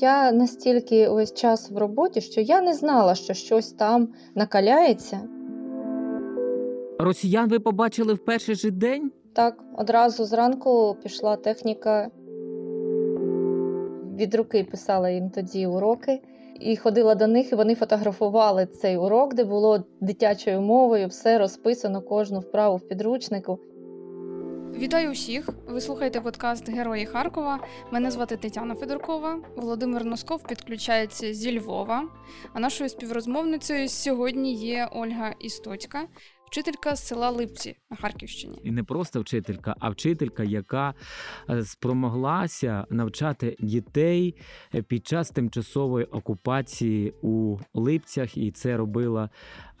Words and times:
Я 0.00 0.32
настільки 0.32 1.08
весь 1.08 1.34
час 1.34 1.70
в 1.70 1.76
роботі, 1.76 2.20
що 2.20 2.40
я 2.40 2.60
не 2.60 2.74
знала, 2.74 3.14
що 3.14 3.34
щось 3.34 3.72
там 3.72 4.08
накаляється. 4.34 5.20
Росіян 6.98 7.48
ви 7.48 7.58
побачили 7.58 8.14
в 8.14 8.24
перший 8.24 8.54
же 8.54 8.70
день? 8.70 9.12
Так, 9.32 9.64
одразу 9.78 10.24
зранку 10.24 10.96
пішла 11.02 11.36
техніка. 11.36 12.10
Від 14.16 14.34
руки 14.34 14.66
писала 14.70 15.10
їм 15.10 15.30
тоді 15.30 15.66
уроки 15.66 16.20
і 16.60 16.76
ходила 16.76 17.14
до 17.14 17.26
них, 17.26 17.52
і 17.52 17.54
вони 17.54 17.74
фотографували 17.74 18.66
цей 18.66 18.96
урок, 18.96 19.34
де 19.34 19.44
було 19.44 19.84
дитячою 20.00 20.60
мовою, 20.60 21.08
все 21.08 21.38
розписано, 21.38 22.02
кожну 22.02 22.40
вправу 22.40 22.76
в 22.76 22.88
підручнику. 22.88 23.58
Вітаю 24.78 25.10
усіх! 25.10 25.48
Ви 25.68 25.80
слухаєте 25.80 26.20
подкаст 26.20 26.70
Герої 26.70 27.06
Харкова. 27.06 27.60
Мене 27.92 28.10
звати 28.10 28.36
Тетяна 28.36 28.74
Федоркова. 28.74 29.38
Володимир 29.56 30.04
Носков 30.04 30.46
підключається 30.48 31.34
зі 31.34 31.58
Львова. 31.58 32.08
А 32.52 32.60
нашою 32.60 32.90
співрозмовницею 32.90 33.88
сьогодні 33.88 34.54
є 34.54 34.88
Ольга 34.92 35.34
Істоцька, 35.40 36.06
вчителька 36.46 36.96
з 36.96 37.06
села 37.06 37.30
Липці 37.30 37.76
на 37.90 37.96
Харківщині. 37.96 38.60
І 38.64 38.70
не 38.70 38.84
просто 38.84 39.20
вчителька, 39.20 39.74
а 39.80 39.90
вчителька, 39.90 40.44
яка 40.44 40.94
е, 41.50 41.64
спромоглася 41.64 42.86
навчати 42.90 43.56
дітей 43.60 44.34
е, 44.74 44.82
під 44.82 45.06
час 45.06 45.30
тимчасової 45.30 46.04
окупації 46.04 47.14
у 47.22 47.58
Липцях, 47.74 48.36
і 48.36 48.50
це 48.50 48.76
робила 48.76 49.30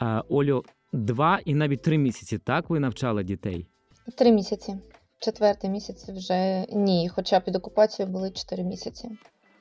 е, 0.02 0.22
Олю 0.28 0.64
два 0.92 1.40
і 1.44 1.54
навіть 1.54 1.82
три 1.82 1.98
місяці. 1.98 2.38
Так 2.38 2.70
ви 2.70 2.80
навчали 2.80 3.24
дітей? 3.24 3.66
Три 4.14 4.32
місяці. 4.32 4.78
Четвертий 5.18 5.70
місяць 5.70 6.08
вже 6.08 6.66
ні. 6.72 7.10
Хоча 7.14 7.40
під 7.40 7.56
окупацією 7.56 8.12
були 8.12 8.30
чотири 8.30 8.62
місяці. 8.62 9.10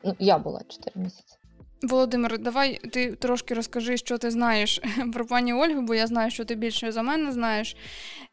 Ну, 0.04 0.16
я 0.20 0.38
була 0.38 0.62
чотири 0.68 1.02
місяці. 1.02 1.36
Володимир, 1.84 2.40
давай 2.40 2.80
ти 2.92 3.16
трошки 3.16 3.54
розкажи, 3.54 3.98
що 3.98 4.18
ти 4.18 4.32
знаєш 4.32 4.82
про 5.14 5.26
пані 5.26 5.54
Ольгу, 5.54 5.82
бо 5.82 5.96
я 5.96 6.08
знаю, 6.08 6.32
що 6.32 6.46
ти 6.46 6.56
більше 6.56 6.92
за 6.92 7.04
мене 7.04 7.32
знаєш. 7.32 7.78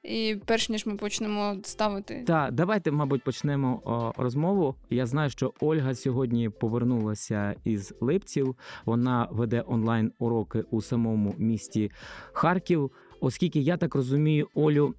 І 0.02 0.36
перш 0.46 0.68
ніж 0.68 0.86
ми 0.86 0.96
почнемо 0.96 1.56
ставити. 1.62 2.24
Так, 2.26 2.52
давайте, 2.52 2.90
мабуть, 2.90 3.24
почнемо 3.24 3.82
о, 3.84 4.22
розмову. 4.22 4.74
Я 4.90 5.06
знаю, 5.06 5.30
що 5.30 5.52
Ольга 5.60 5.94
сьогодні 5.94 6.48
повернулася 6.48 7.54
із 7.64 7.94
Липців. 8.00 8.56
Вона 8.84 9.28
веде 9.30 9.64
онлайн 9.66 10.12
уроки 10.18 10.64
у 10.70 10.82
самому 10.82 11.34
місті 11.38 11.90
Харків. 12.32 12.90
Оскільки 13.20 13.60
я 13.60 13.76
так 13.76 13.94
розумію, 13.94 14.48
Олю. 14.54 14.94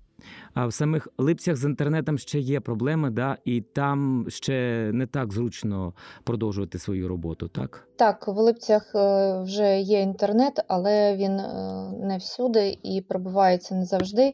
А 0.53 0.67
в 0.67 0.73
самих 0.73 1.07
липцях 1.17 1.55
з 1.55 1.65
інтернетом 1.65 2.17
ще 2.17 2.39
є 2.39 2.59
проблеми, 2.59 3.09
да, 3.09 3.37
і 3.45 3.61
там 3.61 4.25
ще 4.29 4.89
не 4.93 5.07
так 5.07 5.33
зручно 5.33 5.93
продовжувати 6.23 6.79
свою 6.79 7.07
роботу, 7.07 7.47
так? 7.47 7.87
Так, 7.95 8.27
в 8.27 8.37
Липцях 8.37 8.91
е, 8.95 9.41
вже 9.43 9.79
є 9.79 10.01
інтернет, 10.01 10.65
але 10.67 11.15
він 11.15 11.39
е, 11.39 11.91
не 11.99 12.17
всюди 12.17 12.77
і 12.83 13.01
пробивається 13.01 13.75
не 13.75 13.85
завжди, 13.85 14.33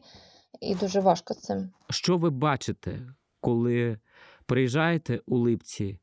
і 0.60 0.74
дуже 0.74 1.00
важко 1.00 1.34
з 1.34 1.38
цим. 1.38 1.70
Що 1.90 2.16
ви 2.16 2.30
бачите, 2.30 3.00
коли 3.40 3.98
приїжджаєте 4.46 5.20
у 5.26 5.38
Липці? 5.38 5.98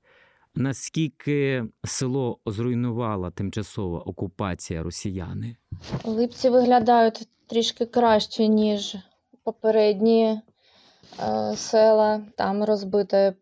Наскільки 0.55 1.63
село 1.83 2.39
зруйнувала 2.45 3.31
тимчасова 3.31 3.99
окупація 3.99 4.83
росіяни? 4.83 5.55
Липці 6.03 6.49
виглядають 6.49 7.27
трішки 7.47 7.85
краще, 7.85 8.47
ніж 8.47 8.97
попередні 9.47 10.41
е, 11.19 11.55
села. 11.55 12.21
Там 12.37 12.63
розбите 12.63 13.33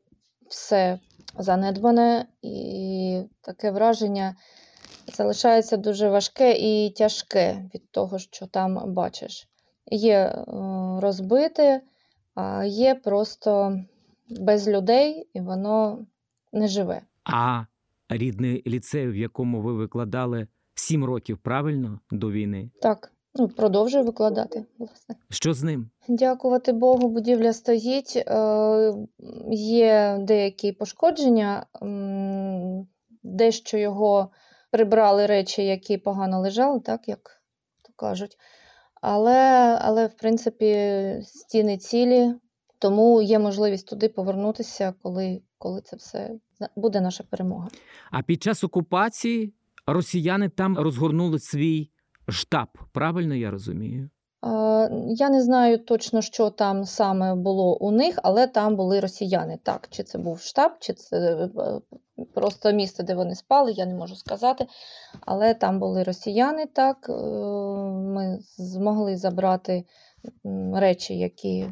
все 0.50 1.00
занедбане, 1.38 2.26
і 2.42 3.22
таке 3.42 3.72
враження 3.72 4.36
залишається 5.14 5.78
дуже 5.78 6.10
важке 6.10 6.58
і 6.58 6.90
тяжке 6.90 7.70
від 7.76 7.92
того, 7.92 8.20
що 8.20 8.48
там 8.48 8.94
бачиш. 8.94 9.48
Є 9.92 10.18
е, 10.18 10.44
розбите, 11.00 11.82
а 12.36 12.66
є 12.66 12.96
просто 12.96 13.80
без 14.30 14.68
людей, 14.68 15.30
і 15.34 15.42
воно 15.42 16.06
не 16.54 16.68
живе. 16.68 17.02
А 17.24 17.64
рідний 18.10 18.64
ліцей, 18.68 19.08
в 19.08 19.16
якому 19.16 19.62
ви 19.62 19.74
викладали 19.74 20.48
сім 20.76 21.06
років 21.06 21.38
правильно 21.38 22.00
до 22.12 22.32
війни? 22.32 22.70
Так, 22.82 23.12
ну, 23.36 23.48
продовжую 23.48 24.04
викладати, 24.04 24.66
власне. 24.80 25.16
Що 25.30 25.54
з 25.54 25.64
ним? 25.64 25.90
Дякувати 26.08 26.72
Богу, 26.72 27.10
будівля 27.10 27.54
стоїть. 27.54 28.24
Е, 28.28 28.94
Є 29.52 30.18
деякі 30.22 30.72
пошкодження, 30.72 31.66
дещо 33.24 33.78
його 33.78 34.30
прибрали 34.72 35.26
речі, 35.26 35.66
які 35.66 35.98
погано 35.98 36.40
лежали, 36.40 36.80
так 36.80 37.08
як 37.08 37.42
то 37.82 37.94
кажуть. 37.96 38.38
Але, 39.02 39.78
але 39.82 40.08
в 40.08 40.14
принципі, 40.14 40.76
стіни 41.24 41.78
цілі, 41.78 42.34
тому 42.80 43.22
є 43.22 43.40
можливість 43.40 43.88
туди 43.88 44.10
повернутися, 44.10 44.94
коли, 45.02 45.42
коли 45.58 45.82
це 45.82 45.96
все 45.96 46.32
буде 46.76 47.02
наша 47.02 47.24
перемога. 47.30 47.68
А 48.12 48.22
під 48.22 48.44
час 48.44 48.64
окупації 48.64 49.54
росіяни 49.88 50.50
там 50.50 50.78
розгорнули 50.78 51.40
свій 51.40 51.90
штаб. 52.30 52.68
Правильно 52.92 53.36
я 53.36 53.52
розумію? 53.52 54.10
Е, 54.46 54.90
Я 55.08 55.30
не 55.30 55.44
знаю 55.44 55.78
точно, 55.78 56.22
що 56.22 56.50
там 56.50 56.86
саме 56.86 57.36
було 57.36 57.78
у 57.78 57.92
них, 57.92 58.20
але 58.24 58.48
там 58.48 58.76
були 58.76 59.00
росіяни. 59.00 59.60
Так, 59.64 59.88
чи 59.90 60.04
це 60.04 60.18
був 60.18 60.40
штаб, 60.40 60.72
чи 60.80 60.94
це 60.94 61.18
е, 61.18 61.50
просто 62.34 62.72
місце, 62.72 63.04
де 63.04 63.16
вони 63.16 63.36
спали, 63.36 63.72
я 63.72 63.86
не 63.86 63.94
можу 63.96 64.16
сказати. 64.16 64.68
Але 65.22 65.54
там 65.54 65.80
були 65.80 66.04
росіяни, 66.04 66.66
так. 66.66 67.10
Е, 67.10 67.14
Ми 68.16 68.40
змогли 68.58 69.18
забрати 69.18 69.86
речі, 70.74 71.18
які, 71.18 71.68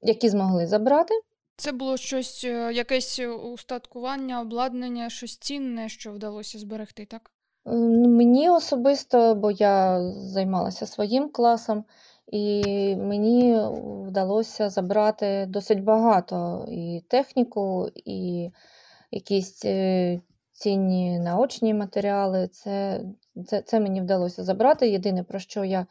які 0.00 0.28
змогли 0.28 0.66
забрати. 0.66 1.14
Це 1.56 1.72
було 1.72 1.96
щось, 1.96 2.44
якесь 2.44 3.20
устаткування, 3.52 4.40
обладнання, 4.40 5.10
щось 5.10 5.36
цінне, 5.36 5.88
що 5.88 6.12
вдалося 6.12 6.58
зберегти, 6.58 7.06
так? 7.06 7.30
Мені 7.64 8.50
особисто, 8.50 9.34
бо 9.34 9.50
я 9.50 10.02
займалася 10.12 10.86
своїм 10.86 11.28
класом, 11.28 11.84
і 12.26 12.62
мені 12.96 13.58
вдалося 14.06 14.70
забрати 14.70 15.46
досить 15.48 15.84
багато 15.84 16.66
і 16.68 17.04
техніку, 17.08 17.88
і 17.94 18.50
якісь 19.10 19.64
е, 19.64 20.20
цінні 20.52 21.18
наочні 21.18 21.74
матеріали. 21.74 22.48
Це, 22.48 23.04
це, 23.46 23.62
це 23.62 23.80
мені 23.80 24.00
вдалося 24.00 24.44
забрати. 24.44 24.88
Єдине, 24.88 25.22
про 25.22 25.38
що 25.38 25.64
я 25.64 25.86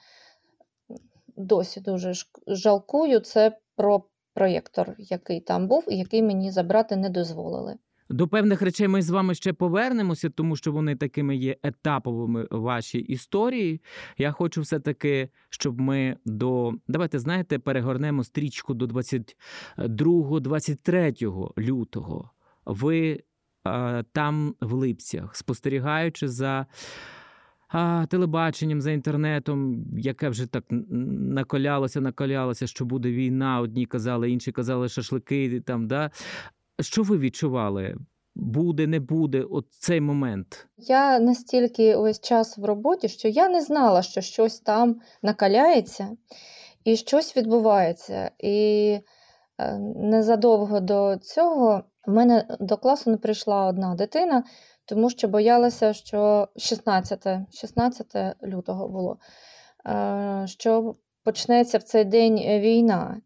досі 1.38 1.80
дуже 1.80 2.14
жалкую, 2.48 3.20
це 3.20 3.58
про 3.76 4.04
проєктор, 4.34 4.96
який 4.98 5.40
там 5.40 5.68
був, 5.68 5.84
і 5.90 5.98
який 5.98 6.24
мені 6.24 6.52
забрати 6.52 6.96
не 6.96 7.10
дозволили. 7.10 7.78
До 8.12 8.28
певних 8.28 8.62
речей 8.62 8.88
ми 8.88 9.02
з 9.02 9.10
вами 9.10 9.36
ще 9.36 9.54
повернемося, 9.54 10.30
тому 10.30 10.56
що 10.56 10.72
вони 10.72 10.96
такими 10.96 11.36
є 11.36 11.58
етаповими 11.64 12.48
вашій 12.52 13.00
історії. 13.00 13.82
Я 14.18 14.32
хочу 14.32 14.62
все-таки, 14.62 15.30
щоб 15.50 15.82
ми 15.82 16.18
до 16.26 16.74
давайте 16.88 17.20
знаєте, 17.20 17.60
перегорнемо 17.60 18.24
стрічку 18.24 18.74
до 18.74 18.86
22-23 18.86 21.60
лютого. 21.60 22.32
Ви 22.66 23.24
е, 23.68 24.04
там 24.12 24.56
в 24.62 24.74
Липцях, 24.74 25.36
спостерігаючи 25.36 26.28
за 26.28 26.66
а, 27.68 28.06
телебаченням, 28.10 28.82
за 28.82 28.92
інтернетом, 28.92 29.86
яке 29.98 30.30
вже 30.30 30.46
так 30.46 30.64
накалялося, 30.70 32.02
накалялося, 32.02 32.68
що 32.68 32.86
буде 32.86 33.12
війна. 33.12 33.60
Одні 33.60 33.86
казали, 33.86 34.32
інші 34.32 34.52
казали 34.52 34.90
шашлики 34.90 35.62
там. 35.62 35.88
Да? 35.88 36.12
Що 36.82 37.04
ви 37.04 37.18
відчували? 37.18 37.96
Буде, 38.36 38.88
не 38.88 39.00
буде, 39.00 39.44
от 39.52 39.66
цей 39.70 40.02
момент. 40.02 40.68
Я 40.78 41.20
настільки 41.20 41.98
весь 41.98 42.20
час 42.20 42.58
в 42.58 42.66
роботі, 42.66 43.08
що 43.08 43.28
я 43.28 43.50
не 43.50 43.62
знала, 43.62 44.02
що 44.02 44.22
щось 44.22 44.60
там 44.60 45.02
накаляється 45.22 46.18
і 46.84 46.96
щось 46.96 47.38
відбувається. 47.38 48.32
І 48.40 48.98
е, 49.58 49.78
незадовго 49.96 50.80
до 50.80 51.18
цього 51.22 51.84
в 52.08 52.12
мене 52.12 52.46
до 52.60 52.78
класу 52.78 53.12
не 53.12 53.18
прийшла 53.18 53.66
одна 53.66 53.96
дитина, 53.96 54.44
тому 54.86 55.10
що 55.10 55.28
боялася, 55.28 55.94
що 55.94 56.48
16, 56.58 57.28
16 57.52 58.16
лютого 58.44 58.90
було, 58.90 59.18
е, 59.86 60.44
що 60.48 60.96
почнеться 61.24 61.78
в 61.78 61.84
цей 61.84 62.06
день 62.06 62.36
війна. 62.38 63.22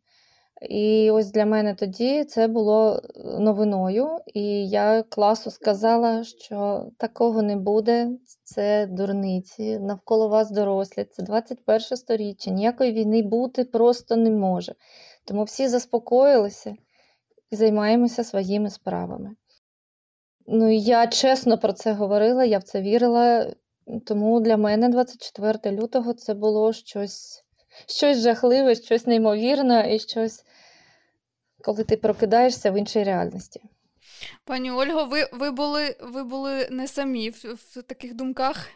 І 0.69 1.11
ось 1.11 1.31
для 1.31 1.45
мене 1.45 1.75
тоді 1.75 2.23
це 2.23 2.47
було 2.47 3.01
новиною, 3.39 4.19
і 4.33 4.69
я 4.69 5.03
класу 5.03 5.51
сказала, 5.51 6.23
що 6.23 6.85
такого 6.97 7.41
не 7.41 7.55
буде, 7.55 8.09
це 8.43 8.85
дурниці, 8.85 9.79
навколо 9.79 10.27
вас 10.27 10.51
дорослі, 10.51 11.03
це 11.03 11.23
21 11.23 11.79
сторіччя, 11.79 12.51
ніякої 12.51 12.91
війни 12.91 13.23
бути 13.23 13.63
просто 13.63 14.15
не 14.15 14.31
може. 14.31 14.75
Тому 15.25 15.43
всі 15.43 15.67
заспокоїлися 15.67 16.75
і 17.51 17.55
займаємося 17.55 18.23
своїми 18.23 18.69
справами. 18.69 19.35
Ну, 20.47 20.69
я 20.71 21.07
чесно 21.07 21.57
про 21.57 21.73
це 21.73 21.93
говорила, 21.93 22.45
я 22.45 22.57
в 22.57 22.63
це 22.63 22.81
вірила. 22.81 23.53
Тому 24.05 24.39
для 24.39 24.57
мене 24.57 24.89
24 24.89 25.75
лютого 25.77 26.13
це 26.13 26.33
було 26.33 26.73
щось, 26.73 27.43
щось 27.87 28.17
жахливе, 28.17 28.75
щось 28.75 29.07
неймовірне 29.07 29.95
і 29.95 29.99
щось, 29.99 30.43
коли 31.65 31.83
ти 31.83 31.97
прокидаєшся 31.97 32.71
в 32.71 32.77
іншій 32.77 33.03
реальності. 33.03 33.61
Пані 34.43 34.71
Ольго, 34.71 35.05
ви, 35.05 35.29
ви, 35.33 35.51
були, 35.51 35.95
ви 36.01 36.23
були 36.23 36.67
не 36.71 36.87
самі 36.87 37.29
в, 37.29 37.57
в 37.75 37.81
таких 37.81 38.13
думках. 38.13 38.67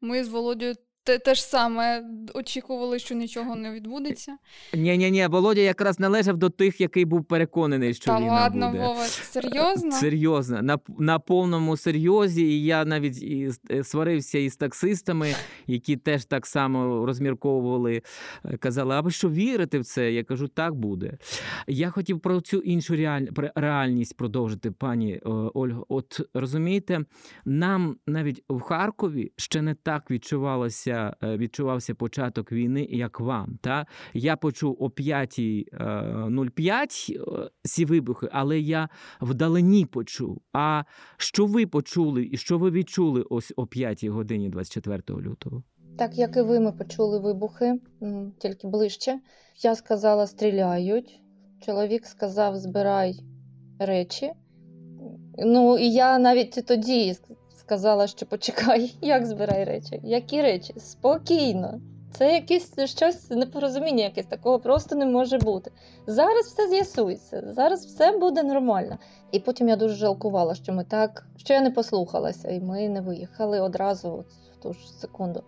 Ми 0.00 0.24
з 0.24 0.28
Володією 0.28 0.76
те, 1.08 1.18
те 1.18 1.34
ж 1.34 1.42
саме 1.42 2.04
очікували, 2.34 2.98
що 2.98 3.14
нічого 3.14 3.56
не 3.56 3.72
відбудеться. 3.72 4.36
Ні, 4.74 4.98
ні, 4.98 5.10
ні, 5.10 5.26
Володя 5.26 5.60
якраз 5.60 6.00
належав 6.00 6.36
до 6.36 6.50
тих, 6.50 6.80
який 6.80 7.04
був 7.04 7.24
переконаний, 7.24 7.94
що 7.94 8.04
Та 8.04 8.18
війна 8.18 8.32
ладно, 8.32 8.70
буде. 8.70 8.82
Вова, 8.82 9.04
серйозно? 9.04 9.92
Серйозно, 10.00 10.62
на, 10.62 10.78
на 10.98 11.18
повному 11.18 11.76
серйозі. 11.76 12.42
І 12.42 12.64
я 12.64 12.84
навіть 12.84 13.22
і 13.22 13.50
е, 13.70 13.84
сварився 13.84 14.38
із 14.38 14.56
таксистами, 14.56 15.34
які 15.66 15.96
теж 15.96 16.24
так 16.24 16.46
само 16.46 17.06
розмірковували, 17.06 18.02
е, 18.44 18.56
казали, 18.56 18.94
а 18.94 19.00
ви 19.00 19.10
що 19.10 19.30
вірите 19.30 19.78
в 19.78 19.84
це? 19.84 20.12
Я 20.12 20.24
кажу, 20.24 20.48
так 20.48 20.74
буде. 20.74 21.18
Я 21.66 21.90
хотів 21.90 22.20
про 22.20 22.40
цю 22.40 22.58
іншу 22.58 22.96
реальність 23.54 24.16
продовжити, 24.16 24.70
пані 24.70 25.12
е, 25.12 25.20
Ольго. 25.54 25.86
От 25.88 26.20
розумієте, 26.34 27.00
нам 27.44 27.96
навіть 28.06 28.44
в 28.48 28.60
Харкові 28.60 29.32
ще 29.36 29.62
не 29.62 29.74
так 29.74 30.10
відчувалося, 30.10 30.97
е, 30.98 31.14
відчувався 31.36 31.94
початок 31.94 32.52
війни, 32.52 32.86
як 32.90 33.20
вам. 33.20 33.58
Та? 33.60 33.86
Я 34.14 34.36
почув 34.36 34.76
о 34.80 34.86
5.05 34.86 37.44
е, 37.44 37.50
ці 37.62 37.84
вибухи, 37.84 38.28
але 38.32 38.60
я 38.60 38.88
вдалині 39.20 39.86
почув. 39.86 40.40
А 40.52 40.82
що 41.16 41.46
ви 41.46 41.66
почули 41.66 42.28
і 42.32 42.36
що 42.36 42.58
ви 42.58 42.70
відчули 42.70 43.24
ось 43.30 43.52
о 43.56 43.66
5 43.66 44.04
годині 44.04 44.48
24 44.48 45.02
лютого? 45.08 45.62
Так 45.98 46.18
як 46.18 46.36
і 46.36 46.42
ви, 46.42 46.60
ми 46.60 46.72
почули 46.72 47.18
вибухи, 47.18 47.80
тільки 48.38 48.68
ближче. 48.68 49.20
Я 49.62 49.74
сказала, 49.74 50.26
стріляють. 50.26 51.20
Чоловік 51.60 52.06
сказав, 52.06 52.56
збирай 52.56 53.20
речі. 53.78 54.32
Ну, 55.38 55.78
і 55.78 55.90
я 55.90 56.18
навіть 56.18 56.66
тоді 56.66 57.16
сказала, 57.68 58.06
що 58.06 58.26
почекай, 58.26 58.94
як 59.00 59.26
збирай 59.26 59.64
речі? 59.64 60.00
Які 60.02 60.42
речі? 60.42 60.74
Спокійно. 60.78 61.80
Це 62.12 62.32
якесь 62.32 62.90
щось 62.90 63.30
непорозуміння, 63.30 64.04
якесь 64.04 64.26
такого 64.26 64.58
просто 64.58 64.96
не 64.96 65.06
може 65.06 65.38
бути. 65.38 65.70
Зараз 66.06 66.46
все 66.46 66.68
з'ясується, 66.68 67.42
зараз 67.52 67.86
все 67.86 68.18
буде 68.18 68.42
нормально. 68.42 68.98
І 69.32 69.40
потім 69.40 69.68
я 69.68 69.76
дуже 69.76 69.94
жалкувала, 69.94 70.54
що 70.54 70.72
ми 70.72 70.84
так, 70.84 71.26
що 71.36 71.54
я 71.54 71.60
не 71.60 71.70
послухалася, 71.70 72.50
і 72.50 72.60
ми 72.60 72.88
не 72.88 73.00
виїхали 73.00 73.60
одразу 73.60 74.24
в 74.52 74.62
ту 74.62 74.72
ж 74.72 74.78
секунду. 75.00 75.42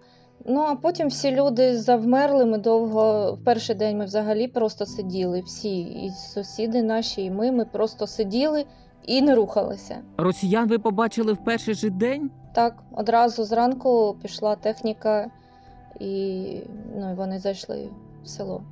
Ну 0.44 0.60
а 0.60 0.74
потім 0.74 1.08
всі 1.08 1.30
люди 1.30 1.78
завмерли. 1.78 2.44
Ми 2.44 2.58
довго 2.58 3.32
в 3.32 3.44
перший 3.44 3.76
день 3.76 3.98
ми 3.98 4.04
взагалі 4.04 4.48
просто 4.48 4.86
сиділи. 4.86 5.40
Всі, 5.40 5.80
і 5.80 6.10
сусіди 6.10 6.82
наші, 6.82 7.24
і 7.24 7.30
ми. 7.30 7.52
Ми 7.52 7.64
просто 7.64 8.06
сиділи 8.06 8.64
і 9.06 9.22
не 9.22 9.34
рухалися. 9.34 9.98
Росіян 10.16 10.68
ви 10.68 10.78
побачили 10.78 11.32
в 11.32 11.44
перший 11.44 11.74
же 11.74 11.90
день? 11.90 12.30
Так, 12.52 12.82
одразу 12.92 13.44
зранку 13.44 14.16
пішла 14.22 14.56
техніка, 14.56 15.30
і 16.00 16.44
ну, 16.96 17.12
і 17.12 17.14
вони 17.14 17.38
зайшли 17.38 17.88
в 18.22 18.28
село. 18.28 18.62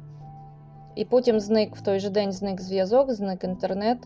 І 0.94 1.04
потім 1.04 1.40
зник 1.40 1.76
в 1.76 1.80
той 1.80 2.00
же 2.00 2.10
день 2.10 2.32
зник 2.32 2.60
зв'язок, 2.60 3.12
зник 3.12 3.44
інтернет, 3.44 3.98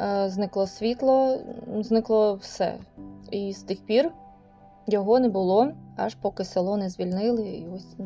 е, 0.00 0.28
зникло 0.28 0.66
світло, 0.66 1.38
зникло 1.80 2.34
все. 2.34 2.74
І 3.30 3.52
з 3.52 3.62
тих 3.62 3.86
пір 3.86 4.12
його 4.86 5.20
не 5.20 5.28
було, 5.28 5.68
аж 5.96 6.14
поки 6.14 6.44
село 6.44 6.76
не 6.76 6.88
звільнили. 6.88 7.48
І 7.48 7.66
ось 7.74 7.96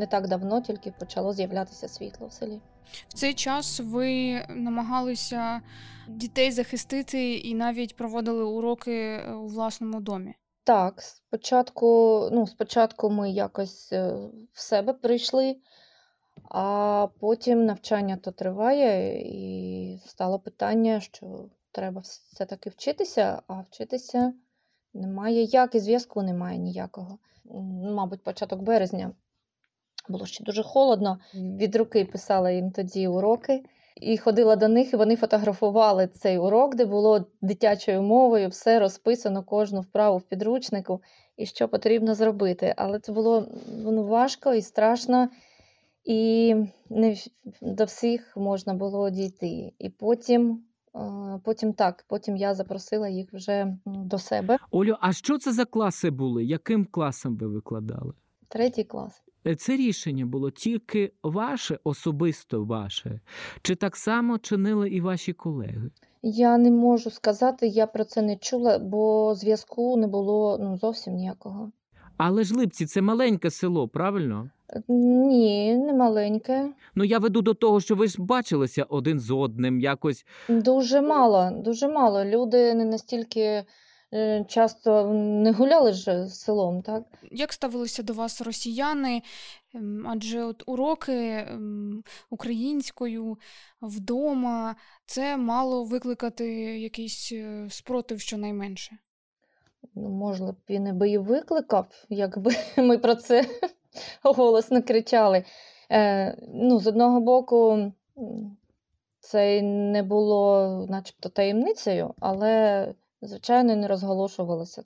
не 0.00 0.06
так 0.06 0.28
давно 0.28 0.60
тільки 0.60 0.90
почало 0.90 1.32
з'являтися 1.32 1.88
світло 1.88 2.26
в 2.26 2.32
селі. 2.32 2.60
В 3.08 3.12
цей 3.14 3.34
час 3.34 3.80
ви 3.80 4.40
намагалися 4.48 5.60
дітей 6.08 6.50
захистити 6.50 7.34
і 7.34 7.54
навіть 7.54 7.96
проводили 7.96 8.44
уроки 8.44 8.92
е, 8.92 9.32
у 9.32 9.46
власному 9.46 10.00
домі. 10.00 10.34
Так, 10.64 11.02
спочатку, 11.02 11.86
ну, 12.32 12.46
спочатку 12.46 13.10
ми 13.10 13.30
якось 13.30 13.92
е, 13.92 14.14
в 14.52 14.60
себе 14.60 14.92
прийшли, 14.92 15.56
а 16.50 17.06
потім 17.20 17.64
навчання 17.64 18.16
то 18.16 18.30
триває, 18.30 19.22
і 19.22 19.98
стало 20.06 20.38
питання, 20.38 21.00
що 21.00 21.48
треба 21.72 22.00
все-таки 22.00 22.70
вчитися, 22.70 23.42
а 23.46 23.60
вчитися 23.60 24.32
немає 24.94 25.42
як, 25.42 25.74
і 25.74 25.80
зв'язку 25.80 26.22
немає 26.22 26.58
ніякого. 26.58 27.18
Мабуть, 27.82 28.22
початок 28.22 28.62
березня 28.62 29.12
було 30.10 30.26
ще 30.26 30.44
дуже 30.44 30.62
холодно. 30.62 31.18
Від 31.34 31.76
руки 31.76 32.04
писала 32.04 32.50
їм 32.50 32.70
тоді 32.70 33.08
уроки. 33.08 33.62
І 34.00 34.18
ходила 34.18 34.56
до 34.56 34.68
них, 34.68 34.92
і 34.92 34.96
вони 34.96 35.16
фотографували 35.16 36.06
цей 36.06 36.38
урок, 36.38 36.74
де 36.74 36.84
було 36.84 37.26
дитячою 37.40 38.02
мовою, 38.02 38.48
все 38.48 38.80
розписано, 38.80 39.42
кожну 39.42 39.80
вправу 39.80 40.18
в 40.18 40.22
підручнику, 40.22 41.02
і 41.36 41.46
що 41.46 41.68
потрібно 41.68 42.14
зробити. 42.14 42.74
Але 42.76 42.98
це 42.98 43.12
було 43.12 43.46
ну, 43.84 44.04
важко 44.04 44.54
і 44.54 44.62
страшно, 44.62 45.28
і 46.04 46.54
не 46.90 47.16
до 47.62 47.84
всіх 47.84 48.36
можна 48.36 48.74
було 48.74 49.10
дійти. 49.10 49.72
І 49.78 49.88
потім, 49.88 50.62
е, 50.94 51.00
потім 51.44 51.72
так, 51.72 52.04
потім 52.08 52.36
я 52.36 52.54
запросила 52.54 53.08
їх 53.08 53.32
вже 53.32 53.76
до 53.86 54.18
себе, 54.18 54.58
Олю, 54.70 54.96
а 55.00 55.12
що 55.12 55.38
це 55.38 55.52
за 55.52 55.64
класи 55.64 56.10
були? 56.10 56.44
Яким 56.44 56.84
класом 56.84 57.36
ви 57.36 57.46
викладали? 57.46 58.12
третій 58.48 58.84
клас. 58.84 59.22
Е, 59.46 59.56
Це 59.56 59.76
рішення 59.76 60.26
було 60.26 60.50
тільки 60.50 61.12
ваше, 61.22 61.78
особисто 61.84 62.64
ваше, 62.64 63.20
чи 63.62 63.74
так 63.74 63.96
само 63.96 64.38
чинили 64.38 64.88
і 64.88 65.00
ваші 65.00 65.32
колеги? 65.32 65.90
Я 66.22 66.58
не 66.58 66.70
можу 66.70 67.10
сказати, 67.10 67.66
я 67.66 67.86
про 67.86 68.04
це 68.04 68.22
не 68.22 68.36
чула, 68.36 68.78
бо 68.78 69.34
зв'язку 69.34 69.96
не 69.96 70.06
було 70.06 70.58
ну, 70.60 70.78
зовсім 70.78 71.14
ніякого. 71.14 71.70
Але 72.16 72.44
ж 72.44 72.54
Липці 72.54 72.86
це 72.86 73.02
маленьке 73.02 73.50
село, 73.50 73.88
правильно? 73.88 74.50
Ні, 74.88 75.74
не 75.76 75.92
маленьке. 75.92 76.68
Ну 76.94 77.04
я 77.04 77.18
веду 77.18 77.42
до 77.42 77.54
того, 77.54 77.80
що 77.80 77.94
ви 77.94 78.06
ж 78.06 78.22
бачилися 78.22 78.86
один 78.88 79.20
з 79.20 79.30
одним, 79.30 79.80
якось 79.80 80.26
Дуже 80.48 81.00
мало, 81.00 81.50
дуже 81.64 81.88
мало. 81.88 82.24
Люди 82.24 82.74
не 82.74 82.84
настільки 82.84 83.40
е, 83.40 83.64
часто 84.48 85.06
не 85.14 85.52
гуляли 85.52 85.92
ж 85.92 86.26
селом, 86.26 86.82
так? 86.82 87.04
Як 87.30 87.52
ставилися 87.52 88.02
до 88.02 88.12
вас 88.12 88.40
росіяни? 88.40 89.22
Ем, 89.74 90.06
Адже 90.08 90.44
от 90.44 90.62
уроки 90.66 91.46
ем, 91.48 92.02
українською 92.30 93.38
вдома 93.82 94.76
це 95.06 95.36
мало 95.36 95.84
викликати 95.84 96.46
якийсь 96.80 97.32
е, 97.32 97.66
спротив 97.70 98.20
щонайменше. 98.20 98.98
Ну, 99.94 100.08
можливо, 100.08 100.52
б 100.52 100.56
він 100.70 100.86
і 100.86 100.92
би 100.92 101.10
і 101.10 101.18
викликав, 101.18 101.86
якби 102.08 102.50
ми 102.76 102.98
про 102.98 103.14
це 103.14 103.44
голосно 104.22 104.82
кричали. 104.82 105.44
Е, 105.90 106.36
ну, 106.54 106.78
з 106.80 106.86
одного 106.86 107.20
боку, 107.20 107.92
це 109.20 109.62
не 109.62 110.02
було 110.02 110.86
начебто 110.90 111.28
таємницею, 111.28 112.14
але, 112.20 112.94
звичайно, 113.22 113.76
не 113.76 113.88
розголошувалося 113.88 114.82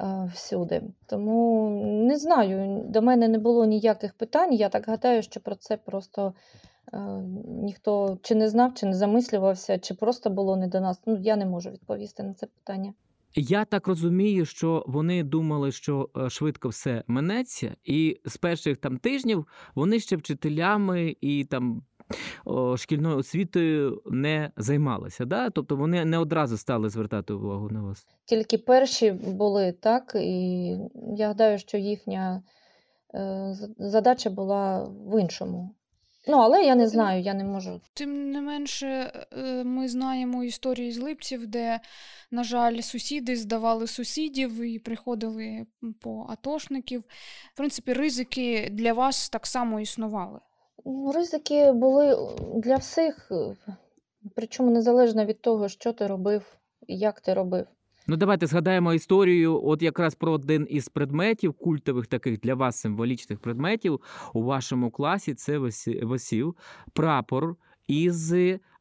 е, 0.00 0.30
всюди. 0.34 0.82
Тому 1.06 1.70
не 2.08 2.18
знаю, 2.18 2.82
до 2.88 3.02
мене 3.02 3.28
не 3.28 3.38
було 3.38 3.66
ніяких 3.66 4.14
питань. 4.14 4.54
Я 4.54 4.68
так 4.68 4.86
гадаю, 4.86 5.22
що 5.22 5.40
про 5.40 5.54
це 5.54 5.76
просто 5.76 6.34
е, 6.92 6.98
ніхто 7.48 8.18
чи 8.22 8.34
не 8.34 8.48
знав, 8.48 8.74
чи 8.74 8.86
не 8.86 8.94
замислювався, 8.94 9.78
чи 9.78 9.94
просто 9.94 10.30
було 10.30 10.56
не 10.56 10.68
до 10.68 10.80
нас. 10.80 11.00
Ну, 11.06 11.16
я 11.16 11.36
не 11.36 11.46
можу 11.46 11.70
відповісти 11.70 12.22
на 12.22 12.34
це 12.34 12.46
питання. 12.46 12.92
Я 13.34 13.64
так 13.64 13.88
розумію, 13.88 14.46
що 14.46 14.84
вони 14.86 15.22
думали, 15.22 15.72
що 15.72 16.08
е, 16.16 16.30
швидко 16.30 16.68
все 16.68 17.04
минеться, 17.06 17.76
і 17.84 18.20
з 18.24 18.36
перших 18.36 18.76
там 18.76 18.98
тижнів 18.98 19.46
вони 19.74 20.00
ще 20.00 20.16
вчителями 20.16 21.16
і 21.20 21.44
там 21.44 21.82
шкільною 22.76 23.16
освітою 23.16 24.02
не 24.06 24.50
займалися. 24.56 25.24
Да? 25.24 25.50
Тобто 25.50 25.76
вони 25.76 26.04
не 26.04 26.18
одразу 26.18 26.58
стали 26.58 26.88
звертати 26.88 27.32
увагу 27.32 27.68
на 27.70 27.82
вас. 27.82 28.06
Тільки 28.24 28.58
перші 28.58 29.10
були 29.12 29.72
так, 29.72 30.12
і 30.20 30.66
я 31.16 31.28
гадаю, 31.28 31.58
що 31.58 31.78
їхня 31.78 32.42
е, 33.14 33.56
задача 33.78 34.30
була 34.30 34.84
в 34.84 35.20
іншому. 35.20 35.74
Ну, 36.30 36.38
але 36.38 36.64
я 36.64 36.74
не 36.74 36.88
знаю, 36.88 37.22
я 37.22 37.34
не 37.34 37.44
можу. 37.44 37.80
Тим 37.94 38.30
не 38.30 38.40
менше, 38.40 38.86
е, 39.32 39.64
ми 39.64 39.88
знаємо 39.88 40.44
історії 40.44 40.92
з 40.92 40.98
Липців, 40.98 41.46
де, 41.46 41.80
на 42.30 42.44
жаль, 42.44 42.80
сусіди 42.80 43.36
здавали 43.36 43.86
сусідів 43.86 44.60
і 44.60 44.78
приходили 44.78 45.66
по 46.00 46.26
атошників. 46.28 47.04
В 47.54 47.56
принципі, 47.56 47.92
ризики 47.92 48.68
для 48.72 48.92
вас 48.92 49.28
так 49.28 49.46
само 49.46 49.80
існували. 49.80 50.40
Ризики 51.14 51.72
були 51.72 52.16
для 52.54 52.76
всіх, 52.76 53.28
е, 53.30 53.56
причому 54.34 54.70
незалежно 54.70 55.24
від 55.24 55.40
того, 55.40 55.68
що 55.68 55.92
ти 55.92 56.06
робив 56.06 56.58
як 56.88 57.20
ти 57.20 57.34
робив. 57.34 57.66
Ну, 58.06 58.16
давайте 58.16 58.46
згадаємо 58.46 58.94
історію. 58.94 59.64
От 59.64 59.82
якраз 59.82 60.14
про 60.14 60.32
один 60.32 60.66
із 60.70 60.88
предметів, 60.88 61.52
культових 61.54 62.06
таких 62.06 62.40
для 62.40 62.54
вас 62.54 62.76
символічних 62.76 63.38
предметів 63.38 64.00
у 64.34 64.42
вашому 64.42 64.90
класі 64.90 65.34
це 65.34 65.58
висі- 65.58 66.04
висів 66.04 66.56
прапор 66.92 67.56
із 67.86 68.34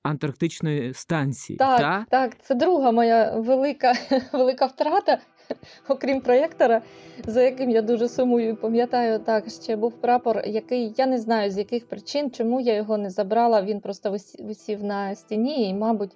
антарктичної 0.03 0.93
станції. 0.93 1.57
Так, 1.57 1.79
та? 1.79 2.05
так, 2.09 2.41
це 2.41 2.55
друга 2.55 2.91
моя 2.91 3.31
велика, 3.37 3.93
велика 4.33 4.65
втрата, 4.65 5.17
окрім 5.87 6.21
проєктора, 6.21 6.81
за 7.25 7.41
яким 7.41 7.69
я 7.69 7.81
дуже 7.81 8.09
сумую. 8.09 8.55
Пам'ятаю, 8.55 9.19
так, 9.19 9.49
ще 9.49 9.75
був 9.75 9.91
прапор, 9.91 10.43
який 10.45 10.93
я 10.97 11.05
не 11.05 11.17
знаю 11.17 11.51
з 11.51 11.57
яких 11.57 11.87
причин, 11.87 12.31
чому 12.31 12.59
я 12.59 12.73
його 12.73 12.97
не 12.97 13.09
забрала. 13.09 13.61
Він 13.61 13.79
просто 13.79 14.17
висів 14.39 14.83
на 14.83 15.15
стіні, 15.15 15.69
і, 15.69 15.73
мабуть, 15.73 16.11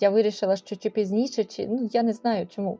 я 0.00 0.10
вирішила, 0.10 0.56
що 0.56 0.76
чи 0.76 0.90
пізніше, 0.90 1.44
чи 1.44 1.66
ну 1.66 1.90
я 1.92 2.02
не 2.02 2.12
знаю 2.12 2.46
чому. 2.46 2.78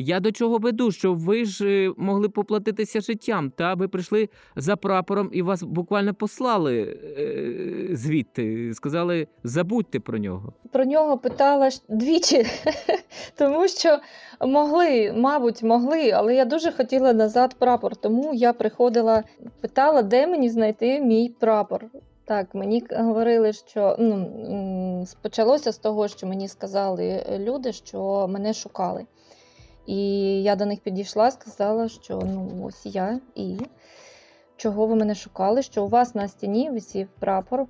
Я 0.00 0.20
до 0.20 0.32
чого 0.32 0.58
веду, 0.58 0.92
що 0.92 1.14
ви 1.14 1.44
ж 1.44 1.66
е, 1.68 1.92
могли 1.96 2.28
поплатитися 2.28 3.00
життям, 3.00 3.50
та 3.50 3.74
ви 3.74 3.88
прийшли 3.88 4.28
за 4.56 4.76
прапором 4.76 5.30
і 5.32 5.42
вас 5.42 5.62
буквально 5.62 6.14
послали 6.14 6.98
е, 7.18 7.96
звідти. 7.96 8.74
Сказали, 8.74 9.26
забудьте 9.44 10.00
про 10.00 10.18
нього. 10.18 10.52
Про 10.72 10.84
нього 10.84 11.18
питала 11.18 11.68
двічі, 11.88 12.46
тому 13.34 13.68
що 13.68 13.98
могли, 14.46 15.12
мабуть, 15.16 15.62
могли, 15.62 16.10
але 16.10 16.34
я 16.34 16.44
дуже 16.44 16.72
хотіла 16.72 17.12
назад 17.12 17.56
прапор. 17.58 17.96
Тому 17.96 18.34
я 18.34 18.52
приходила, 18.52 19.22
питала, 19.60 20.02
де 20.02 20.26
мені 20.26 20.48
знайти 20.48 21.00
мій 21.00 21.28
прапор. 21.40 21.84
Так, 22.24 22.54
мені 22.54 22.82
говорили, 22.90 23.52
що 23.52 23.96
ну, 23.98 25.06
почалося 25.22 25.72
з 25.72 25.78
того, 25.78 26.08
що 26.08 26.26
мені 26.26 26.48
сказали 26.48 27.24
люди, 27.38 27.72
що 27.72 28.28
мене 28.28 28.54
шукали. 28.54 29.06
І 29.88 29.98
я 30.42 30.56
до 30.56 30.66
них 30.66 30.80
підійшла, 30.80 31.30
сказала, 31.30 31.88
що 31.88 32.22
ну 32.24 32.64
ось 32.64 32.86
я 32.86 33.20
і 33.34 33.58
чого 34.56 34.86
ви 34.86 34.94
мене 34.94 35.14
шукали, 35.14 35.62
що 35.62 35.84
у 35.84 35.88
вас 35.88 36.14
на 36.14 36.28
стіні 36.28 36.70
висів 36.70 37.08
прапор. 37.18 37.66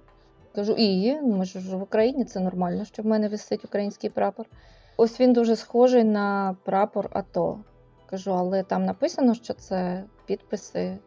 Кажу, 0.54 0.74
і 0.78 1.14
ну, 1.14 1.36
ми 1.36 1.44
ж 1.44 1.76
в 1.76 1.82
Україні 1.82 2.24
це 2.24 2.40
нормально, 2.40 2.84
що 2.84 3.02
в 3.02 3.06
мене 3.06 3.28
висить 3.28 3.64
український 3.64 4.10
прапор. 4.10 4.46
Ось 4.96 5.20
він 5.20 5.32
дуже 5.32 5.56
схожий 5.56 6.04
на 6.04 6.56
прапор 6.64 7.10
АТО. 7.12 7.58
Кажу, 8.06 8.32
але 8.34 8.62
там 8.62 8.84
написано, 8.84 9.34
що 9.34 9.54
це 9.54 10.04
підписи 10.26 10.98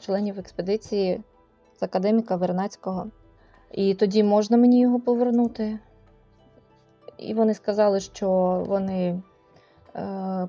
членів 0.00 0.38
експедиції 0.38 1.20
з 1.80 1.82
академіка 1.82 2.36
Вернацького. 2.36 3.06
І 3.72 3.94
тоді 3.94 4.22
можна 4.22 4.56
мені 4.56 4.80
його 4.80 5.00
повернути. 5.00 5.78
І 7.18 7.34
вони 7.34 7.54
сказали, 7.54 8.00
що 8.00 8.30
вони 8.68 9.22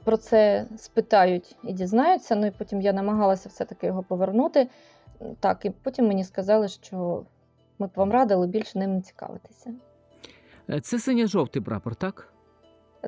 про 0.03 0.17
це 0.17 0.65
спитають 0.77 1.55
і 1.63 1.73
дізнаються. 1.73 2.35
Ну 2.35 2.45
і 2.47 2.51
потім 2.51 2.81
я 2.81 2.93
намагалася 2.93 3.49
все-таки 3.49 3.87
його 3.87 4.03
повернути. 4.03 4.67
Так, 5.39 5.65
і 5.65 5.69
потім 5.69 6.07
мені 6.07 6.23
сказали, 6.23 6.67
що 6.67 7.23
ми 7.79 7.87
б 7.87 7.89
вам 7.95 8.11
радили 8.11 8.47
більше 8.47 8.79
ним 8.79 8.95
не 8.95 9.01
цікавитися. 9.01 9.73
Е, 10.69 10.81
Це 10.81 10.99
синьо-жовтий 10.99 11.61
прапор, 11.61 11.95
так? 11.95 12.33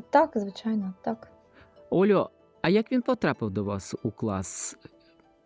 Так, 0.09 0.31
звичайно, 0.35 0.93
так. 1.01 1.27
Олю, 1.89 2.29
а 2.61 2.69
як 2.69 2.91
він 2.91 3.01
потрапив 3.01 3.49
до 3.49 3.63
вас 3.63 3.95
у 4.03 4.11
клас? 4.11 4.77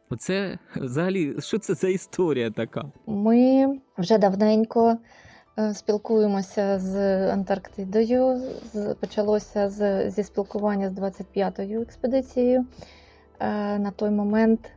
Оце 0.09 0.57
взагалі, 0.75 1.41
що 1.41 1.57
це 1.57 1.73
за 1.73 1.87
історія 1.89 2.51
така? 2.51 2.85
Ми 3.05 3.67
вже 3.97 4.17
давненько 4.17 4.89
е, 4.89 4.97
спілкуємося 5.73 6.79
з 6.79 6.97
Антарктидою. 7.31 8.41
Почалося 8.99 9.69
з, 9.69 10.09
зі 10.09 10.23
спілкування 10.23 10.89
з 10.89 10.93
25-ю 10.93 11.81
експедицією. 11.81 12.65
Е, 13.39 13.79
На 13.79 13.91
той 13.91 14.09
момент 14.09 14.71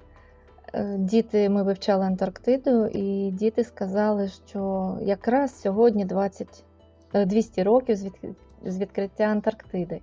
е, 0.74 0.96
діти 0.98 1.48
ми 1.48 1.62
вивчали 1.62 2.04
Антарктиду, 2.04 2.86
і 2.86 3.30
діти 3.30 3.64
сказали, 3.64 4.28
що 4.28 4.94
якраз 5.02 5.60
сьогодні 5.60 6.04
20, 6.04 6.64
е, 7.12 7.26
200 7.26 7.62
років 7.62 7.96
з 8.64 8.78
відкриття 8.78 9.24
Антарктиди. 9.24 10.00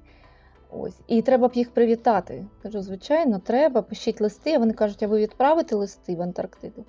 Ось. 0.72 1.00
І 1.08 1.22
треба 1.22 1.48
б 1.48 1.52
їх 1.56 1.74
привітати. 1.74 2.46
Кажу, 2.64 2.82
звичайно, 2.82 3.40
треба, 3.40 3.82
пишіть 3.82 4.22
листи. 4.22 4.54
А 4.56 4.58
вони 4.58 4.74
кажуть, 4.74 5.04
а 5.04 5.08
ви 5.08 5.20
відправите 5.20 5.76
листи 5.76 6.16
в 6.16 6.22
Антарктиду? 6.22 6.86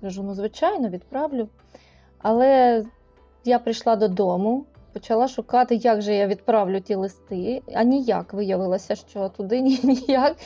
Кажу, 0.00 0.22
ну, 0.22 0.34
звичайно, 0.34 0.88
відправлю. 0.88 1.48
Але 2.18 2.84
я 3.46 3.58
прийшла 3.58 3.96
додому, 3.96 4.66
почала 4.92 5.28
шукати, 5.28 5.74
як 5.74 6.02
же 6.02 6.14
я 6.14 6.26
відправлю 6.26 6.80
ті 6.80 6.94
листи, 6.94 7.62
а 7.74 7.82
ніяк 7.82 8.32
виявилося, 8.32 8.94
що 8.94 9.28
туди 9.36 9.60
ні- 9.60 9.80
ніяк 10.08 10.36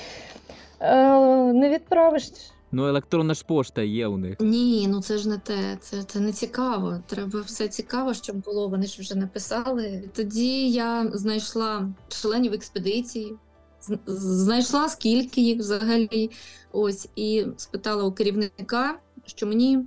е, 0.81 1.53
не 1.53 1.69
відправиш. 1.69 2.31
Ну, 2.73 2.87
електронна 2.89 3.35
ж 3.35 3.45
пошта 3.49 3.83
є 3.83 4.07
у 4.07 4.17
них. 4.17 4.37
Ні, 4.41 4.87
ну 4.89 5.03
це 5.03 5.19
ж 5.19 5.29
не 5.29 5.39
те, 5.39 5.77
це, 5.81 6.03
це 6.03 6.21
не 6.21 6.33
цікаво. 6.33 6.99
Треба 7.07 7.41
все 7.41 7.69
цікаво, 7.69 8.15
щоб 8.15 8.37
було. 8.37 8.69
Вони 8.69 8.87
ж 8.87 9.01
вже 9.01 9.15
написали. 9.15 10.03
Тоді 10.17 10.71
я 10.71 11.11
знайшла 11.13 11.89
членів 12.09 12.53
експедиції, 12.53 13.35
з- 13.81 13.99
знайшла 14.07 14.89
скільки 14.89 15.41
їх 15.41 15.59
взагалі. 15.59 16.31
Ось, 16.73 17.09
і 17.17 17.47
спитала 17.57 18.05
у 18.05 18.13
керівника, 18.13 18.99
що 19.27 19.47
мені 19.47 19.79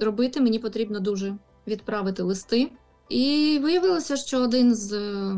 робити, 0.00 0.40
мені 0.40 0.58
потрібно 0.58 1.00
дуже 1.00 1.34
відправити 1.66 2.22
листи. 2.22 2.70
І 3.08 3.58
виявилося, 3.62 4.16
що 4.16 4.38
один 4.38 4.74
з 4.74 4.92
е, 4.92 5.36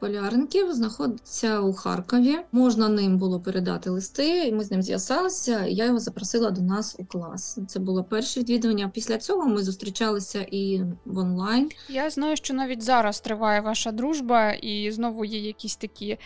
полярників 0.00 0.72
знаходиться 0.72 1.60
у 1.60 1.72
Харкові. 1.72 2.38
Можна 2.52 2.88
ним 2.88 3.18
було 3.18 3.40
передати 3.40 3.90
листи. 3.90 4.46
і 4.48 4.52
Ми 4.52 4.64
з 4.64 4.70
ним 4.70 4.82
зв'язалися. 4.82 5.66
і 5.66 5.74
Я 5.74 5.84
його 5.84 5.98
запросила 5.98 6.50
до 6.50 6.60
нас 6.60 6.96
у 6.98 7.04
клас. 7.04 7.58
Це 7.68 7.78
було 7.80 8.04
перше 8.04 8.40
відвідування. 8.40 8.90
Після 8.94 9.18
цього 9.18 9.48
ми 9.48 9.62
зустрічалися 9.62 10.46
і 10.50 10.82
в 11.04 11.18
онлайн. 11.18 11.70
Я 11.88 12.10
знаю, 12.10 12.36
що 12.36 12.54
навіть 12.54 12.82
зараз 12.82 13.20
триває 13.20 13.60
ваша 13.60 13.92
дружба, 13.92 14.52
і 14.52 14.90
знову 14.92 15.24
є 15.24 15.38
якісь 15.38 15.76
такі 15.76 16.18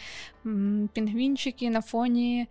пінгвінчики 0.92 1.70
на 1.70 1.80
фоні. 1.80 2.46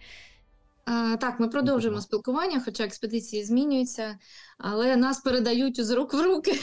А, 0.93 1.17
так, 1.17 1.39
ми 1.39 1.47
продовжуємо 1.47 2.01
спілкування, 2.01 2.61
хоча 2.65 2.83
експедиції 2.83 3.43
змінюються, 3.43 4.17
але 4.57 4.95
нас 4.95 5.21
передають 5.21 5.85
з 5.85 5.91
рук 5.91 6.13
в 6.13 6.21
руки. 6.21 6.51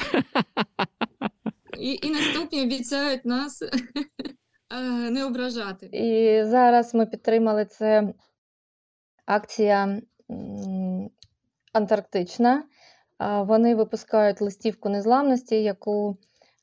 І, 1.79 1.99
і 2.03 2.11
наступні 2.11 2.63
обіцяють 2.63 3.25
нас 3.25 3.63
е, 4.73 4.81
не 5.11 5.25
ображати. 5.25 5.87
І 5.87 6.45
зараз 6.45 6.95
ми 6.95 7.07
підтримали 7.07 7.65
це 7.65 8.15
акція 9.27 10.03
Антарктична. 11.73 12.65
Вони 13.21 13.75
випускають 13.75 14.41
листівку 14.41 14.89
незламності, 14.89 15.63
яку 15.63 16.17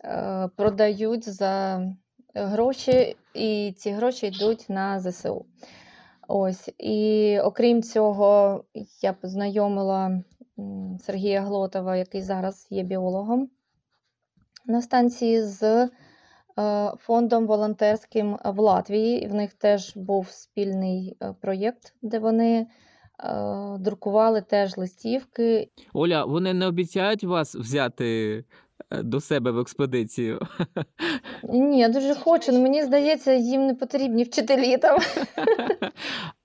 е, 0.03 0.49
продають 0.55 1.29
за 1.29 1.81
гроші, 2.35 3.15
і 3.33 3.73
ці 3.77 3.91
гроші 3.91 4.27
йдуть 4.27 4.65
на 4.69 4.99
ЗСУ. 4.99 5.45
Ось. 6.27 6.69
І 6.77 7.39
окрім 7.43 7.83
цього, 7.83 8.63
я 9.01 9.13
познайомила 9.13 10.23
Сергія 10.99 11.41
Глотова, 11.41 11.95
який 11.95 12.21
зараз 12.21 12.67
є 12.69 12.83
біологом 12.83 13.49
на 14.65 14.81
станції 14.81 15.41
з 15.41 15.63
е, 15.63 15.89
фондом 16.99 17.47
волонтерським 17.47 18.37
в 18.45 18.59
Латвії. 18.59 19.27
В 19.27 19.33
них 19.33 19.53
теж 19.53 19.93
був 19.95 20.27
спільний 20.29 21.17
е, 21.21 21.35
проєкт, 21.41 21.93
де 22.01 22.19
вони 22.19 22.57
е, 22.59 22.67
друкували 23.79 24.41
теж 24.41 24.77
листівки. 24.77 25.69
Оля, 25.93 26.25
вони 26.25 26.53
не 26.53 26.67
обіцяють 26.67 27.23
вас 27.23 27.55
взяти 27.55 28.43
до 28.91 29.19
себе 29.19 29.51
в 29.51 29.59
експедицію. 29.59 30.39
Ні, 31.49 31.79
я 31.79 31.89
дуже 31.89 32.15
хочу, 32.15 32.51
але 32.51 32.59
мені 32.59 32.83
здається, 32.83 33.33
їм 33.33 33.67
не 33.67 33.75
потрібні 33.75 34.23
вчителі 34.23 34.77
там. 34.77 34.99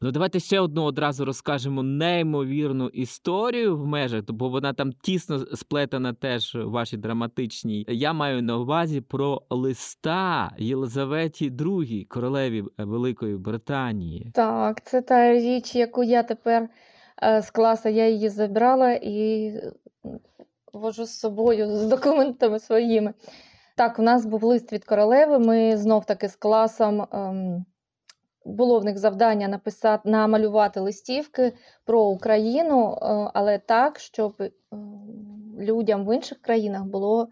Ну, 0.02 0.10
давайте 0.10 0.40
ще 0.40 0.60
одну 0.60 0.82
одразу 0.82 1.24
розкажемо 1.24 1.82
неймовірну 1.82 2.88
історію 2.88 3.78
в 3.78 3.86
межах, 3.86 4.22
бо 4.28 4.48
вона 4.48 4.72
там 4.72 4.92
тісно 4.92 5.38
сплетена 5.56 6.12
теж 6.12 6.54
в 6.54 6.70
вашій 6.70 6.96
драматичній. 6.96 7.84
Я 7.88 8.12
маю 8.12 8.42
на 8.42 8.58
увазі 8.58 9.00
про 9.00 9.42
листа 9.50 10.50
Єлизаветі 10.58 11.50
II, 11.50 12.06
королеві 12.06 12.64
Великої 12.78 13.36
Британії. 13.36 14.30
Так, 14.34 14.84
це 14.84 15.02
та 15.02 15.32
річ, 15.32 15.74
яку 15.74 16.02
я 16.02 16.22
тепер 16.22 16.68
е, 17.22 17.42
з 17.42 17.50
класу, 17.50 17.88
я 17.88 18.08
її 18.08 18.28
забрала 18.28 18.92
і 18.92 19.46
е, 19.46 19.72
вожу 20.72 21.04
з 21.04 21.18
собою 21.18 21.76
з 21.76 21.86
документами 21.86 22.58
своїми. 22.58 23.14
Так, 23.76 23.98
у 23.98 24.02
нас 24.02 24.26
був 24.26 24.44
лист 24.44 24.72
від 24.72 24.84
королеви. 24.84 25.38
Ми 25.38 25.76
знов 25.76 26.04
таки 26.04 26.28
з 26.28 26.36
класом 26.36 27.06
ем, 27.12 27.64
було 28.44 28.80
в 28.80 28.84
них 28.84 28.98
завдання 28.98 29.48
написати, 29.48 30.10
намалювати 30.10 30.80
листівки 30.80 31.52
про 31.84 32.02
Україну, 32.02 32.92
е, 32.92 33.30
але 33.34 33.58
так, 33.58 33.98
щоб 33.98 34.34
е, 34.40 34.50
людям 35.58 36.06
в 36.06 36.14
інших 36.14 36.38
країнах 36.42 36.84
було 36.84 37.28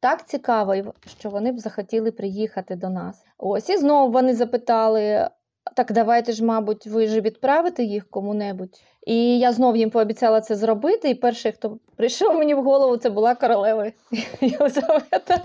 так 0.00 0.26
цікаво, 0.26 0.74
що 1.18 1.30
вони 1.30 1.52
б 1.52 1.58
захотіли 1.58 2.12
приїхати 2.12 2.76
до 2.76 2.88
нас. 2.88 3.24
Ось 3.38 3.70
і 3.70 3.76
знову 3.76 4.12
вони 4.12 4.34
запитали: 4.34 5.30
так 5.74 5.92
давайте 5.92 6.32
ж, 6.32 6.44
мабуть, 6.44 6.86
ви 6.86 7.06
ж 7.06 7.20
відправите 7.20 7.84
їх 7.84 8.10
кому-небудь. 8.10 8.80
І 9.06 9.38
я 9.38 9.52
знов 9.52 9.76
їм 9.76 9.90
пообіцяла 9.90 10.40
це 10.40 10.56
зробити. 10.56 11.10
І 11.10 11.14
перший, 11.14 11.52
хто 11.52 11.78
прийшов 11.96 12.34
мені 12.34 12.54
в 12.54 12.62
голову, 12.62 12.96
це 12.96 13.10
була 13.10 13.34
королева 13.34 13.92
Єлизавета. 14.40 15.42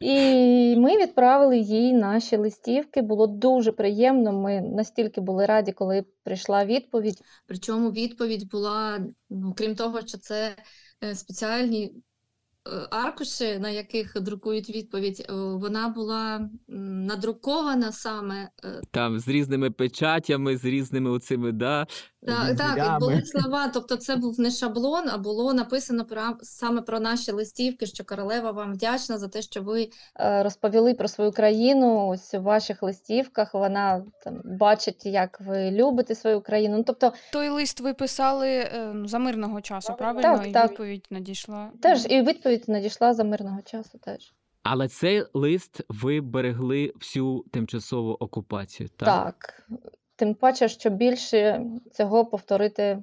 І 0.00 0.76
ми 0.76 0.96
відправили 0.96 1.58
їй 1.58 1.92
наші 1.92 2.36
листівки. 2.36 3.02
Було 3.02 3.26
дуже 3.26 3.72
приємно. 3.72 4.32
Ми 4.32 4.60
настільки 4.60 5.20
були 5.20 5.46
раді, 5.46 5.72
коли 5.72 6.04
прийшла 6.22 6.64
відповідь. 6.64 7.22
Причому 7.46 7.90
відповідь 7.90 8.50
була, 8.50 9.00
ну, 9.30 9.54
крім 9.56 9.74
того, 9.74 10.00
що 10.00 10.18
це 10.18 10.56
е, 11.04 11.14
спеціальні 11.14 11.92
аркуші, 12.90 13.58
на 13.58 13.70
яких 13.70 14.20
друкують 14.20 14.70
відповідь, 14.70 15.26
е, 15.28 15.32
вона 15.34 15.88
була 15.88 16.50
надрукована 16.68 17.92
саме. 17.92 18.48
е, 18.64 18.80
Там 18.90 19.18
з 19.20 19.28
різними 19.28 19.70
печатями, 19.70 20.56
з 20.56 20.64
різними 20.64 21.10
оцими, 21.10 21.52
да, 21.52 21.86
Так, 22.26 22.56
так, 22.56 22.96
і 22.96 23.00
були 23.00 23.22
слова. 23.24 23.68
Тобто, 23.68 23.96
це 23.96 24.16
був 24.16 24.40
не 24.40 24.50
шаблон, 24.50 25.08
а 25.08 25.18
було 25.18 25.54
написано 25.54 26.04
про 26.04 26.22
саме 26.42 26.82
про 26.82 27.00
наші 27.00 27.32
листівки, 27.32 27.86
що 27.86 28.04
королева 28.04 28.50
вам 28.50 28.72
вдячна 28.72 29.18
за 29.18 29.28
те, 29.28 29.42
що 29.42 29.62
ви 29.62 29.90
е, 30.20 30.42
розповіли 30.42 30.94
про 30.94 31.08
свою 31.08 31.32
країну. 31.32 32.08
Ось 32.08 32.34
у 32.34 32.42
ваших 32.42 32.82
листівках 32.82 33.54
вона 33.54 34.04
там 34.24 34.40
бачить, 34.44 35.06
як 35.06 35.40
ви 35.40 35.70
любите 35.70 36.14
свою 36.14 36.40
країну. 36.40 36.76
Ну, 36.76 36.84
тобто, 36.86 37.12
Той 37.32 37.48
лист 37.48 37.80
ви 37.80 37.94
писали 37.94 38.48
е, 38.48 38.92
ну, 38.94 39.08
за 39.08 39.18
мирного 39.18 39.60
часу, 39.60 39.94
правильно? 39.98 40.36
Так, 40.36 40.46
і 40.46 40.52
так. 40.52 40.70
відповідь 40.70 41.06
надійшла. 41.10 41.70
теж 41.82 42.06
і 42.08 42.22
відповідь 42.22 42.64
надійшла 42.68 43.14
за 43.14 43.24
мирного 43.24 43.62
часу. 43.62 43.98
Теж 43.98 44.34
Але 44.62 44.88
цей 44.88 45.24
лист 45.34 45.80
ви 45.88 46.20
берегли 46.20 46.92
всю 47.00 47.44
тимчасову 47.52 48.16
окупацію, 48.20 48.88
так? 48.88 49.08
так. 49.08 49.66
Тим 50.18 50.34
паче, 50.34 50.68
що 50.68 50.90
більше 50.90 51.66
цього 51.92 52.26
повторити 52.26 53.02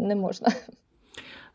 не 0.00 0.14
можна. 0.16 0.48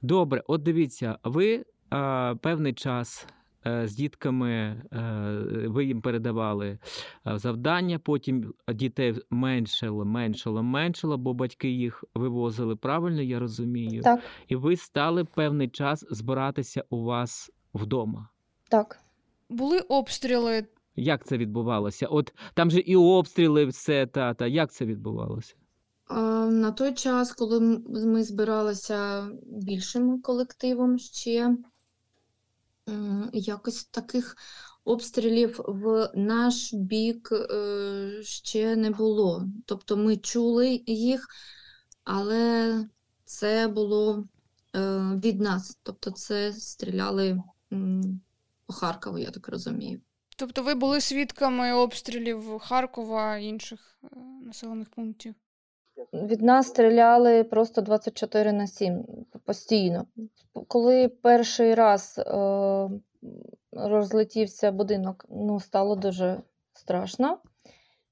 Добре, 0.01 0.43
от 0.47 0.63
дивіться, 0.63 1.17
ви 1.23 1.65
а, 1.89 2.35
певний 2.41 2.73
час 2.73 3.27
е, 3.67 3.87
з 3.87 3.95
дітками 3.95 4.51
е, 4.51 4.81
ви 5.67 5.85
їм 5.85 6.01
передавали 6.01 6.79
е, 7.27 7.37
завдання, 7.37 7.99
потім 7.99 8.53
дітей 8.73 9.15
меншало, 9.29 10.05
меншало, 10.05 10.63
меншало, 10.63 11.17
бо 11.17 11.33
батьки 11.33 11.69
їх 11.69 12.03
вивозили 12.15 12.75
правильно, 12.75 13.21
я 13.21 13.39
розумію. 13.39 14.03
Так, 14.03 14.19
І 14.47 14.55
ви 14.55 14.75
стали 14.75 15.25
певний 15.25 15.67
час 15.67 16.05
збиратися 16.09 16.83
у 16.89 17.03
вас 17.03 17.51
вдома. 17.73 18.29
так. 18.69 18.99
Були 19.49 19.79
обстріли. 19.79 20.65
Як 20.99 21.25
це 21.25 21.37
відбувалося? 21.37 22.07
От 22.07 22.33
там 22.53 22.71
же 22.71 22.79
і 22.79 22.95
обстріли, 22.95 23.65
все 23.65 24.07
та, 24.07 24.33
та 24.33 24.47
як 24.47 24.71
це 24.71 24.85
відбувалося? 24.85 25.55
На 26.49 26.71
той 26.71 26.93
час, 26.93 27.33
коли 27.33 27.59
ми 27.89 28.23
збиралися 28.23 29.29
більшим 29.45 30.21
колективом 30.21 30.99
ще, 30.99 31.57
якось 33.33 33.83
таких 33.83 34.35
обстрілів 34.83 35.59
в 35.67 36.11
наш 36.15 36.73
бік 36.73 37.29
е, 37.31 38.19
ще 38.23 38.75
не 38.75 38.89
було. 38.89 39.45
Тобто 39.65 39.97
ми 39.97 40.17
чули 40.17 40.83
їх, 40.85 41.27
але 42.03 42.85
це 43.25 43.67
було 43.67 44.27
е, 44.75 44.99
від 45.23 45.41
нас. 45.41 45.79
Тобто 45.83 46.11
це 46.11 46.53
стріляли 46.53 47.43
по 48.65 48.73
Харкову, 48.73 49.17
я 49.17 49.31
так 49.31 49.47
розумію. 49.47 50.01
Тобто 50.39 50.63
ви 50.63 50.75
були 50.75 51.01
свідками 51.01 51.73
обстрілів 51.73 52.59
Харкова 52.59 53.37
і 53.37 53.45
інших 53.45 53.97
е, 54.03 54.07
населених 54.45 54.89
пунктів. 54.89 55.35
Від 56.13 56.41
нас 56.41 56.67
стріляли 56.67 57.43
просто 57.43 57.81
24 57.81 58.53
на 58.53 58.67
7 58.67 59.05
постійно. 59.45 60.05
Коли 60.67 61.07
перший 61.07 61.75
раз 61.75 62.19
е, 62.19 62.23
розлетівся 63.71 64.71
будинок, 64.71 65.25
ну, 65.29 65.59
стало 65.59 65.95
дуже 65.95 66.41
страшно. 66.73 67.37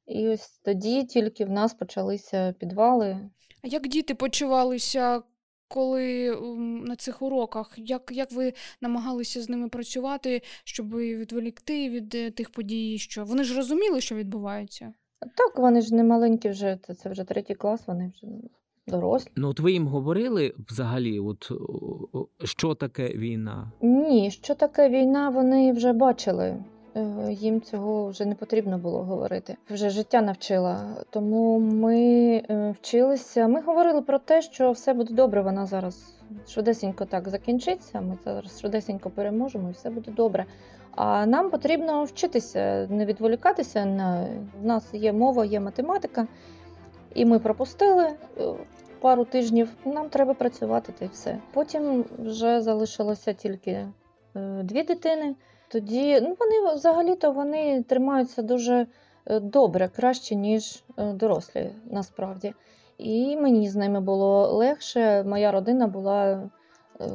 І 0.06 0.28
ось 0.28 0.50
тоді 0.50 1.04
тільки 1.04 1.46
в 1.46 1.50
нас 1.50 1.74
почалися 1.74 2.54
підвали. 2.60 3.30
А 3.64 3.68
як 3.68 3.88
діти 3.88 4.16
почувалися, 4.16 5.22
коли 5.68 6.38
на 6.86 6.96
цих 6.96 7.22
уроках? 7.22 7.74
Як, 7.78 8.12
як 8.14 8.32
ви 8.32 8.54
намагалися 8.82 9.42
з 9.42 9.50
ними 9.50 9.70
працювати, 9.70 10.42
щоб 10.64 10.96
відволікти 10.96 11.90
від 11.90 12.16
е, 12.16 12.32
тих 12.32 12.50
подій, 12.50 12.98
що 12.98 13.26
вони 13.26 13.44
ж 13.44 13.58
розуміли, 13.58 14.02
що 14.02 14.16
відбувається? 14.16 14.94
Так, 15.20 15.58
вони 15.60 15.82
ж 15.82 15.96
не 15.96 16.04
маленькі 16.04 16.50
вже, 16.50 16.80
це, 16.88 16.94
це 16.94 17.10
вже 17.10 17.24
третій 17.24 17.56
клас, 17.56 17.88
вони 17.88 18.12
вже 18.16 18.28
дорослі. 18.88 19.32
Ну, 19.36 19.50
от 19.50 19.60
ви 19.60 19.72
їм 19.72 19.88
говорили 19.88 20.54
взагалі, 20.70 21.20
от 21.20 21.52
що 22.44 22.76
таке 22.76 23.10
війна? 23.10 23.72
Ні, 23.82 24.32
що 24.32 24.56
таке 24.56 24.90
війна, 24.90 25.30
вони 25.30 25.72
вже 25.74 25.94
бачили. 25.94 26.64
Е, 26.96 27.32
Їм 27.32 27.62
цього 27.62 28.08
вже 28.08 28.26
не 28.26 28.36
потрібно 28.36 28.78
було 28.78 29.04
говорити. 29.04 29.58
Вже 29.70 29.90
життя 29.90 30.22
навчила. 30.22 30.96
Тому 31.10 31.60
ми 31.60 31.98
е, 32.50 32.76
вчилися. 32.82 33.48
Ми 33.48 33.62
говорили 33.62 34.02
про 34.02 34.20
те, 34.20 34.42
що 34.42 34.72
все 34.72 34.94
буде 34.94 35.14
добре. 35.14 35.42
Вона 35.42 35.66
зараз 35.66 36.16
швидесенько 36.48 37.06
так 37.06 37.30
закінчиться. 37.30 38.02
Ми 38.02 38.18
зараз 38.26 38.60
швидесенько 38.60 39.10
переможемо 39.10 39.70
і 39.70 39.72
все 39.72 39.90
буде 39.90 40.12
добре. 40.12 40.46
А 40.96 41.26
нам 41.26 41.50
потрібно 41.50 42.04
вчитися, 42.04 42.88
не 42.90 43.06
відволікатися. 43.06 43.84
В 44.62 44.66
нас 44.66 44.94
є 44.94 45.14
мова, 45.14 45.46
є 45.46 45.60
математика, 45.60 46.28
і 47.14 47.26
ми 47.26 47.40
пропустили 47.40 48.04
е, 48.04 48.16
пару 49.00 49.26
тижнів. 49.26 49.70
Нам 49.86 50.10
треба 50.10 50.34
працювати 50.34 50.94
та 51.00 51.06
й 51.06 51.08
все. 51.08 51.38
Потім 51.54 52.06
вже 52.20 52.62
залишилося 52.62 53.34
тільки 53.34 53.88
дві 54.64 54.84
дитини. 54.84 55.36
Тоді 55.68 56.22
ну, 56.22 56.36
вони 56.40 56.76
взагалі-то 56.76 57.32
вони 57.32 57.84
тримаються 57.84 58.42
дуже 58.42 58.88
е, 59.26 59.40
добре, 59.40 59.90
краще, 59.96 60.36
ніж 60.36 60.84
е, 60.98 61.14
дорослі 61.14 61.70
насправді. 61.92 62.54
І 62.98 63.38
мені 63.38 63.70
з 63.70 63.76
ними 63.76 64.00
було 64.00 64.52
легше. 64.52 65.24
Моя 65.24 65.52
родина 65.52 65.88
була 65.88 66.26
е, 66.32 67.06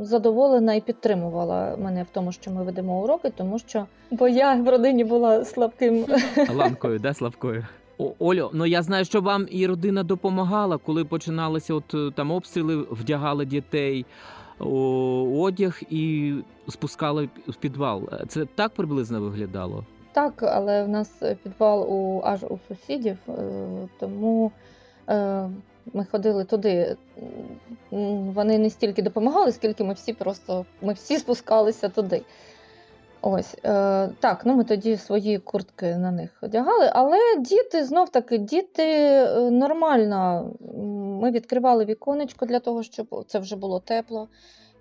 задоволена 0.00 0.74
і 0.74 0.80
підтримувала 0.80 1.76
мене 1.76 2.02
в 2.02 2.06
тому, 2.12 2.32
що 2.32 2.50
ми 2.50 2.64
ведемо 2.64 3.02
уроки, 3.02 3.32
тому 3.36 3.58
що 3.58 3.86
бо 4.10 4.28
я 4.28 4.54
в 4.54 4.68
родині 4.68 5.04
була 5.04 5.44
слабким. 5.44 6.06
Ланкою, 6.54 6.98
да, 6.98 7.14
Славкою? 7.14 7.66
О, 7.98 8.12
Олю, 8.18 8.50
ну 8.52 8.66
я 8.66 8.82
знаю, 8.82 9.04
що 9.04 9.20
вам 9.20 9.46
і 9.50 9.66
родина 9.66 10.02
допомагала, 10.02 10.76
коли 10.76 11.04
починалися 11.04 11.74
от 11.74 12.14
там 12.14 12.30
обстріли, 12.30 12.76
вдягали 12.76 13.44
дітей 13.44 14.06
одяг 14.60 15.80
і 15.90 16.34
спускали 16.68 17.28
в 17.48 17.54
підвал. 17.54 18.08
Це 18.28 18.44
так 18.44 18.72
приблизно 18.72 19.20
виглядало? 19.20 19.84
Так, 20.12 20.42
але 20.42 20.84
в 20.84 20.88
нас 20.88 21.22
підвал 21.42 21.86
у 21.92 22.22
аж 22.24 22.44
у 22.44 22.58
сусідів, 22.68 23.18
е, 23.28 23.32
тому 24.00 24.52
е, 25.08 25.48
ми 25.92 26.04
ходили 26.10 26.44
туди. 26.44 26.96
Вони 27.90 28.58
не 28.58 28.70
стільки 28.70 29.02
допомагали, 29.02 29.52
скільки 29.52 29.84
ми 29.84 29.94
всі 29.94 30.12
просто 30.12 30.66
ми 30.82 30.92
всі 30.92 31.18
спускалися 31.18 31.88
туди. 31.88 32.22
Ось 33.22 33.56
е, 33.64 34.08
так, 34.20 34.42
ну 34.44 34.54
ми 34.54 34.64
тоді 34.64 34.96
свої 34.96 35.38
куртки 35.38 35.96
на 35.96 36.10
них 36.10 36.38
одягали, 36.42 36.90
але 36.92 37.18
діти 37.38 37.84
знов 37.84 38.08
таки 38.08 38.38
діти 38.38 38.84
е, 38.84 39.50
нормально. 39.50 40.50
Ми 41.22 41.30
відкривали 41.30 41.84
віконечко 41.84 42.46
для 42.46 42.58
того, 42.58 42.82
щоб 42.82 43.24
це 43.26 43.38
вже 43.38 43.56
було 43.56 43.80
тепло, 43.80 44.28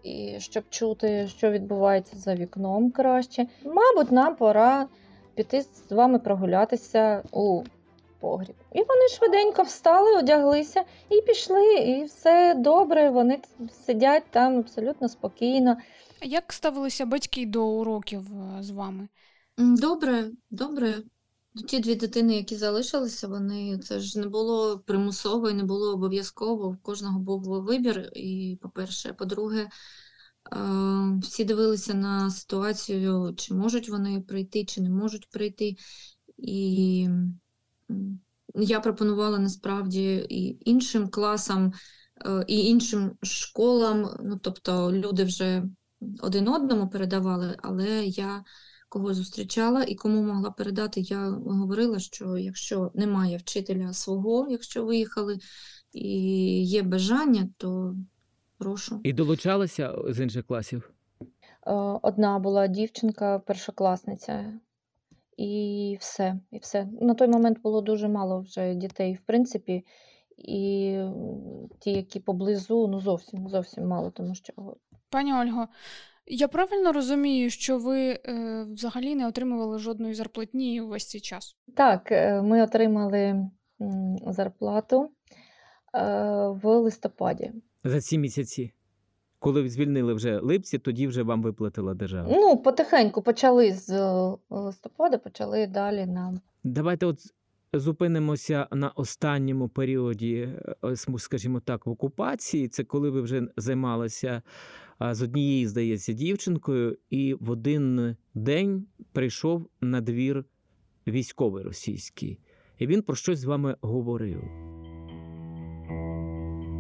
і 0.04 0.36
щоб 0.40 0.64
чути, 0.70 1.28
що 1.28 1.52
відбувається 1.52 2.18
за 2.18 2.36
вікном 2.36 2.92
краще. 2.92 3.48
Мабуть, 3.64 4.12
нам 4.12 4.36
пора 4.36 4.88
піти 5.36 5.62
з 5.62 5.92
вами 5.92 6.20
прогулятися 6.20 7.24
у 7.32 7.64
погріб. 8.20 8.56
І 8.74 8.78
вони 8.78 9.08
швиденько 9.18 9.64
встали, 9.64 10.18
одяглися 10.18 10.84
і 11.10 11.22
пішли, 11.22 11.74
і 11.76 12.04
все 12.04 12.54
добре. 12.54 13.10
Вони 13.10 13.40
сидять 13.86 14.24
там 14.32 14.58
абсолютно 14.58 15.10
спокійно. 15.10 15.78
Як 16.22 16.54
ставилися 16.54 17.06
батьки 17.06 17.46
до 17.46 17.66
уроків 17.68 18.34
е, 18.34 18.64
з 18.64 18.70
вами? 18.70 19.08
Добре, 19.58 20.32
добре. 20.50 21.04
Ну, 21.54 21.62
Ті 21.62 21.80
дві 21.80 21.96
дитини, 21.96 22.36
які 22.36 22.56
залишилися, 22.56 23.28
вони 23.28 23.80
це 23.80 24.00
ж 24.00 24.20
не 24.20 24.28
було 24.28 24.80
примусово 24.80 25.50
і 25.50 25.54
не 25.54 25.64
було 25.64 25.94
обов'язково. 25.94 26.70
В 26.70 26.78
кожного 26.78 27.20
був 27.20 27.42
вибір. 27.42 28.10
І, 28.16 28.58
по-перше, 28.62 29.14
по-друге, 29.14 29.62
е, 29.62 29.70
всі 31.22 31.46
дивилися 31.46 31.94
на 31.94 32.30
ситуацію, 32.30 33.34
чи 33.38 33.54
можуть 33.54 33.90
вони 33.90 34.22
прийти, 34.22 34.66
чи 34.66 34.82
не 34.82 34.90
можуть 34.90 35.30
прийти. 35.30 35.76
І 36.38 37.10
я 38.56 38.80
пропонувала 38.80 39.40
насправді 39.40 40.26
і 40.30 40.70
іншим 40.70 41.10
класам, 41.10 41.74
е, 42.26 42.46
і 42.48 42.66
іншим 42.66 43.12
школам, 43.22 44.18
ну 44.24 44.40
тобто 44.44 44.92
люди 44.92 45.24
вже 45.24 45.64
один 46.22 46.48
одному 46.48 46.90
передавали, 46.90 47.56
але 47.62 48.06
я 48.06 48.44
кого 48.90 49.14
зустрічала 49.14 49.84
і 49.84 49.96
кому 49.96 50.24
могла 50.24 50.52
передати, 50.52 51.02
я 51.02 51.30
говорила, 51.30 52.00
що 52.00 52.38
якщо 52.38 52.92
немає 52.94 53.38
вчителя 53.38 53.94
свого, 53.94 54.48
якщо 54.50 54.86
виїхали 54.86 55.38
і 55.94 56.64
є 56.64 56.84
бажання, 56.84 57.50
то 57.58 57.96
прошу. 58.58 59.00
І 59.04 59.14
долучалися 59.14 59.96
з 60.10 60.20
інших 60.20 60.46
класів? 60.46 60.92
Е, 61.22 61.72
Одна 62.02 62.40
була 62.40 62.68
дівчинка, 62.68 63.40
першокласниця, 63.40 64.60
і 65.38 65.98
все. 66.00 66.40
І 66.52 66.58
все. 66.58 66.88
На 67.02 67.14
той 67.14 67.28
момент 67.28 67.62
було 67.62 67.82
дуже 67.82 68.08
мало 68.08 68.40
вже 68.40 68.76
дітей, 68.76 69.14
в 69.14 69.26
принципі, 69.26 69.86
і 70.38 71.02
ті, 71.80 71.92
які 71.92 72.20
поблизу, 72.20 72.88
ну 72.88 73.00
зовсім 73.00 73.50
зовсім 73.50 73.88
мало, 73.88 74.12
тому 74.12 74.36
що 74.36 74.54
Пані 75.10 75.34
Ольго, 75.34 75.68
я 76.26 76.48
правильно 76.48 76.92
розумію, 76.94 77.50
що 77.50 77.78
ви 77.78 78.10
е, 78.10 78.66
взагалі 78.74 79.16
не 79.16 79.28
отримували 79.28 79.80
жодної 79.80 80.14
зарплатні 80.14 80.82
увесь 80.82 81.10
цей 81.10 81.22
час? 81.22 81.56
так, 81.76 82.12
е, 82.12 82.42
ми 82.42 82.64
отримали 82.64 83.50
зарплату 84.28 85.10
е, 85.94 86.00
в 86.48 86.66
листопаді. 86.66 87.52
За 87.84 88.02
ці 88.02 88.18
місяці. 88.18 88.74
Коли 89.40 89.70
звільнили 89.70 90.14
вже 90.14 90.40
липці, 90.40 90.80
тоді 90.80 91.08
вже 91.08 91.24
вам 91.24 91.42
виплатила 91.42 91.94
держава. 91.94 92.28
Ну, 92.32 92.58
потихеньку 92.58 93.22
почали 93.22 93.74
з 93.74 93.90
е, 93.90 94.38
листопада, 94.50 95.18
почали 95.18 95.68
далі 95.68 96.06
нам. 96.06 96.42
Давайте 96.64 97.06
от 97.06 97.18
зупинимося 97.74 98.68
на 98.72 98.90
останньому 98.90 99.70
періоді, 99.70 100.50
е, 100.84 100.96
скажімо 101.18 101.60
так, 101.60 101.86
в 101.86 101.90
окупації. 101.90 102.68
Це 102.68 102.84
коли 102.84 103.10
ви 103.10 103.22
вже 103.22 103.48
займалися 103.58 104.42
з 105.12 105.22
однією, 105.22 105.68
здається, 105.68 106.14
дівчинкою, 106.14 106.98
і 107.10 107.34
в 107.40 107.50
один 107.50 108.16
день 108.34 108.86
прийшов 109.12 109.70
на 109.82 110.02
двір 110.02 110.46
військовий 111.08 111.64
російський, 111.64 112.40
і 112.78 112.88
він 112.88 113.02
про 113.02 113.16
щось 113.16 113.40
з 113.40 113.46
вами 113.46 113.76
говорив. 113.82 114.44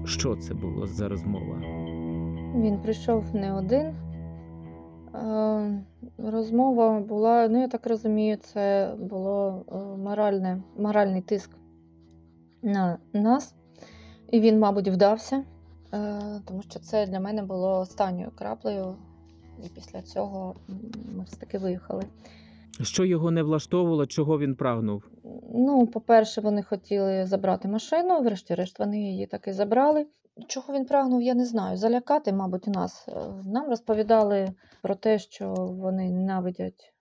Що 0.05 0.35
це 0.35 0.53
було 0.53 0.87
за 0.87 1.09
розмова? 1.09 1.61
Він 2.55 2.81
прийшов 2.83 3.35
не 3.35 3.53
один. 3.53 4.08
Е, 5.15 5.83
Розмова 6.17 6.99
була, 6.99 7.47
ну 7.47 7.61
я 7.61 7.67
так 7.67 7.87
розумію, 7.87 8.37
це 8.37 8.93
було 8.99 9.65
е, 9.71 9.75
моральне, 9.97 10.61
моральний 10.77 11.21
тиск 11.21 11.49
на 12.61 12.97
нас. 13.13 13.55
І 14.31 14.39
він, 14.39 14.59
мабуть, 14.59 14.87
вдався, 14.87 15.43
е, 15.93 16.21
тому 16.45 16.61
що 16.61 16.79
це 16.79 17.07
для 17.07 17.19
мене 17.19 17.43
було 17.43 17.79
останньою 17.79 18.31
краплею. 18.35 18.95
І 19.65 19.69
після 19.75 20.01
цього 20.01 20.55
ми 21.15 21.23
все 21.23 21.35
таки 21.37 21.57
виїхали. 21.57 22.03
Що 22.81 23.05
його 23.05 23.31
не 23.31 23.43
влаштовувало, 23.43 24.05
чого 24.05 24.39
він 24.39 24.55
прагнув? 24.55 25.03
Ну, 25.53 25.87
по-перше, 25.87 26.41
вони 26.41 26.63
хотіли 26.63 27.25
забрати 27.25 27.67
машину, 27.67 28.21
врешті-решт 28.21 28.79
вони 28.79 29.01
її 29.01 29.25
таки 29.25 29.53
забрали. 29.53 30.05
Чого 30.47 30.73
він 30.73 30.85
прагнув, 30.85 31.21
я 31.21 31.33
не 31.33 31.45
знаю. 31.45 31.77
Залякати, 31.77 32.33
мабуть, 32.33 32.67
нас. 32.67 33.05
Е, 33.07 33.11
Нам 33.45 33.69
розповідали 33.69 34.47
про 34.81 34.95
те, 34.95 35.19
що 35.19 35.53
вони 35.53 36.09
ненавидять 36.09 36.93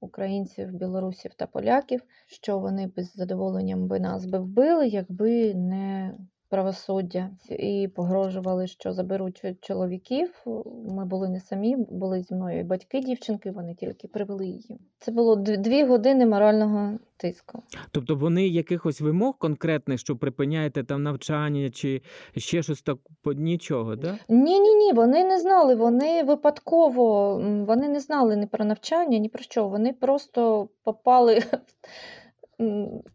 українців, 0.00 0.68
білорусів 0.72 1.34
та 1.34 1.46
поляків, 1.46 2.02
що 2.26 2.58
вони 2.58 2.86
без 2.96 3.14
задоволенням 3.14 3.88
би 3.88 4.00
нас 4.00 4.26
би 4.26 4.38
вбили, 4.38 4.88
якби 4.88 5.54
не 5.54 6.14
правосуддя. 6.48 7.30
І 7.48 7.88
погрожували, 7.96 8.66
що 8.66 8.92
заберуть 8.92 9.42
чоловіків. 9.60 10.44
Ми 10.88 11.04
були 11.04 11.28
не 11.28 11.40
самі, 11.40 11.76
були 11.76 12.22
зі 12.22 12.34
мною 12.34 12.60
і 12.60 12.62
батьки 12.62 13.00
дівчинки, 13.00 13.50
вони 13.50 13.74
тільки 13.74 14.08
привели 14.08 14.46
її. 14.46 14.78
Це 14.98 15.12
було 15.12 15.36
дві 15.36 15.84
години 15.84 16.26
морального 16.26 16.98
тиску. 17.16 17.62
Тобто 17.90 18.14
вони 18.14 18.48
якихось 18.48 19.00
вимог 19.00 19.38
конкретних, 19.38 20.00
що 20.00 20.16
припиняєте 20.16 20.84
там 20.84 21.02
навчання 21.02 21.70
чи 21.70 22.02
ще 22.36 22.62
щось 22.62 22.82
так 22.82 22.98
нічого, 23.24 23.96
да? 23.96 24.18
Ні, 24.28 24.60
ні, 24.60 24.74
ні, 24.74 24.92
вони 24.92 25.24
не 25.24 25.38
знали. 25.38 25.74
Вони 25.74 26.22
випадково, 26.22 27.36
вони 27.66 27.88
не 27.88 28.00
знали 28.00 28.36
ні 28.36 28.46
про 28.46 28.64
навчання, 28.64 29.18
ні 29.18 29.28
про 29.28 29.42
що. 29.42 29.68
Вони 29.68 29.92
просто 29.92 30.68
попали 30.84 31.42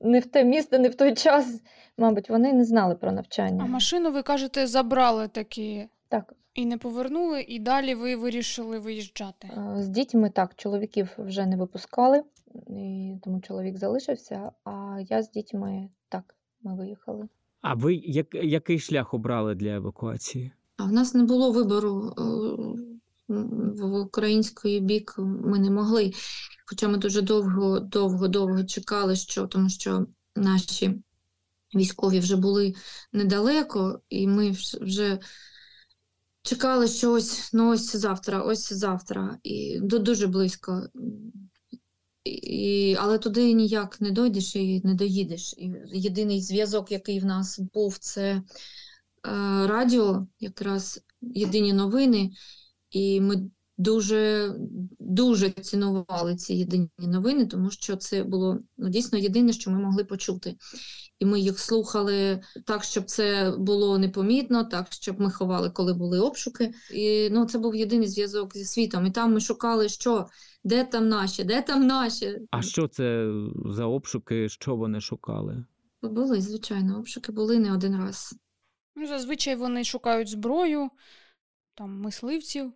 не 0.01 0.19
в 0.19 0.25
те 0.25 0.43
місце, 0.43 0.79
не 0.79 0.89
в 0.89 0.95
той 0.95 1.13
час. 1.13 1.61
Мабуть, 1.97 2.29
вони 2.29 2.53
не 2.53 2.65
знали 2.65 2.95
про 2.95 3.11
навчання. 3.11 3.63
А 3.63 3.67
машину, 3.67 4.11
ви 4.11 4.21
кажете, 4.21 4.67
забрали 4.67 5.27
таки 5.27 5.89
Так, 6.09 6.33
і 6.53 6.65
не 6.65 6.77
повернули, 6.77 7.41
і 7.41 7.59
далі 7.59 7.95
ви 7.95 8.15
вирішили 8.15 8.79
виїжджати. 8.79 9.47
е, 9.57 9.83
з 9.83 9.87
дітьми 9.89 10.29
так, 10.29 10.55
чоловіків 10.55 11.09
вже 11.17 11.45
не 11.45 11.57
випускали, 11.57 12.23
і 12.67 13.13
тому 13.23 13.41
чоловік 13.41 13.77
залишився, 13.77 14.51
а 14.63 14.99
я 15.09 15.23
з 15.23 15.31
дітьми 15.31 15.89
так, 16.09 16.35
ми 16.63 16.75
виїхали. 16.75 17.27
А 17.61 17.73
ви 17.73 17.95
як, 17.95 18.27
який 18.35 18.79
шлях 18.79 19.13
обрали 19.13 19.55
для 19.55 19.69
евакуації? 19.75 20.51
А 20.77 20.83
в 20.83 20.91
нас 20.91 21.13
не 21.13 21.23
було 21.23 21.51
вибору 21.51 22.13
е, 22.17 22.21
в 23.83 23.99
український 24.01 24.79
бік 24.79 25.15
ми 25.17 25.59
не 25.59 25.69
могли. 25.71 26.11
Хоча 26.69 26.87
ми 26.87 26.97
дуже 26.97 27.21
довго, 27.21 27.79
довго, 27.79 28.27
довго 28.27 28.63
чекали, 28.63 29.15
що 29.15 29.47
тому 29.47 29.69
що 29.69 30.05
наші 30.35 31.01
військові 31.75 32.19
вже 32.19 32.35
були 32.35 32.73
недалеко, 33.13 34.01
і 34.09 34.27
ми 34.27 34.51
вже 34.81 35.19
чекали, 36.41 36.87
що 36.87 37.11
ось, 37.11 37.53
ну 37.53 37.71
ось 37.71 37.95
завтра, 37.95 38.41
ось 38.41 38.73
завтра, 38.73 39.37
і 39.43 39.79
ду- 39.81 39.99
дуже 39.99 40.27
близько. 40.27 40.87
І, 42.23 42.95
але 42.99 43.17
туди 43.17 43.53
ніяк 43.53 44.01
не 44.01 44.11
дойдеш 44.11 44.55
і 44.55 44.81
не 44.83 44.93
доїдеш. 44.93 45.53
І 45.57 45.71
єдиний 45.93 46.41
зв'язок, 46.41 46.91
який 46.91 47.19
в 47.19 47.25
нас 47.25 47.59
був, 47.59 47.97
це 47.97 48.21
е, 48.31 48.41
радіо, 49.67 50.27
якраз 50.39 51.01
єдині 51.21 51.73
новини, 51.73 52.31
і 52.89 53.21
ми 53.21 53.49
дуже, 53.79 54.53
дуже 54.99 55.49
цінували 55.49 56.35
ці 56.35 56.53
єдині 56.53 56.89
новини, 56.97 57.45
тому 57.45 57.71
що 57.71 57.95
це 57.95 58.23
було 58.23 58.59
ну, 58.77 58.89
дійсно 58.89 59.19
єдине, 59.19 59.53
що 59.53 59.71
ми 59.71 59.79
могли 59.79 60.03
почути. 60.03 60.55
І 61.19 61.25
ми 61.25 61.39
їх 61.39 61.59
слухали 61.59 62.41
так, 62.65 62.83
щоб 62.83 63.05
це 63.05 63.53
було 63.57 63.97
непомітно, 63.97 64.63
так, 64.63 64.87
щоб 64.89 65.21
ми 65.21 65.31
ховали, 65.31 65.69
коли 65.69 65.93
були 65.93 66.19
обшуки. 66.19 66.73
І 66.93 67.29
ну, 67.31 67.45
це 67.45 67.59
був 67.59 67.75
єдиний 67.75 68.07
зв'язок 68.07 68.57
зі 68.57 68.65
світом. 68.65 69.05
І 69.05 69.11
там 69.11 69.33
ми 69.33 69.39
шукали, 69.39 69.89
що, 69.89 70.27
де 70.63 70.83
там 70.83 71.09
наші, 71.09 71.43
де 71.43 71.61
там 71.61 71.87
наші. 71.87 72.39
А 72.51 72.61
що 72.61 72.87
це 72.87 73.31
за 73.65 73.85
обшуки, 73.85 74.49
що 74.49 74.75
вони 74.75 75.01
шукали? 75.01 75.65
Були, 76.01 76.41
звичайно, 76.41 76.97
обшуки 76.97 77.31
були 77.31 77.59
не 77.59 77.73
один 77.73 77.97
раз. 77.97 78.35
Ну, 78.95 79.07
зазвичай 79.07 79.55
вони 79.55 79.83
шукають 79.83 80.29
зброю, 80.29 80.89
там 81.75 82.01
мисливців. 82.01 82.73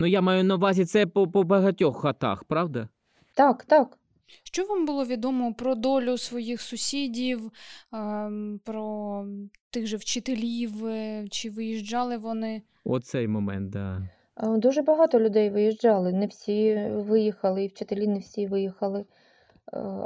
Ну, 0.00 0.06
я 0.06 0.20
маю 0.20 0.44
на 0.44 0.54
увазі 0.54 0.84
це 0.84 1.06
по, 1.06 1.28
по 1.28 1.42
багатьох 1.42 2.00
хатах, 2.00 2.44
правда? 2.44 2.88
Так, 3.34 3.64
так. 3.64 3.98
Що 4.42 4.64
вам 4.64 4.86
було 4.86 5.04
відомо 5.04 5.54
про 5.54 5.74
долю 5.74 6.18
своїх 6.18 6.60
сусідів, 6.60 7.50
ем, 7.92 8.60
про 8.64 9.26
тих 9.70 9.86
же 9.86 9.96
вчителів, 9.96 10.86
е, 10.86 11.26
чи 11.30 11.50
виїжджали 11.50 12.16
вони? 12.16 12.62
Оцей 12.84 13.28
момент, 13.28 13.70
да. 13.70 14.02
Е, 14.36 14.58
Дуже 14.58 14.82
багато 14.82 15.20
людей 15.20 15.50
виїжджали. 15.50 16.12
Не 16.12 16.26
всі 16.26 16.88
виїхали, 16.94 17.64
і 17.64 17.68
вчителі 17.68 18.06
не 18.06 18.18
всі 18.18 18.46
виїхали. 18.46 19.00
Е, 19.00 19.06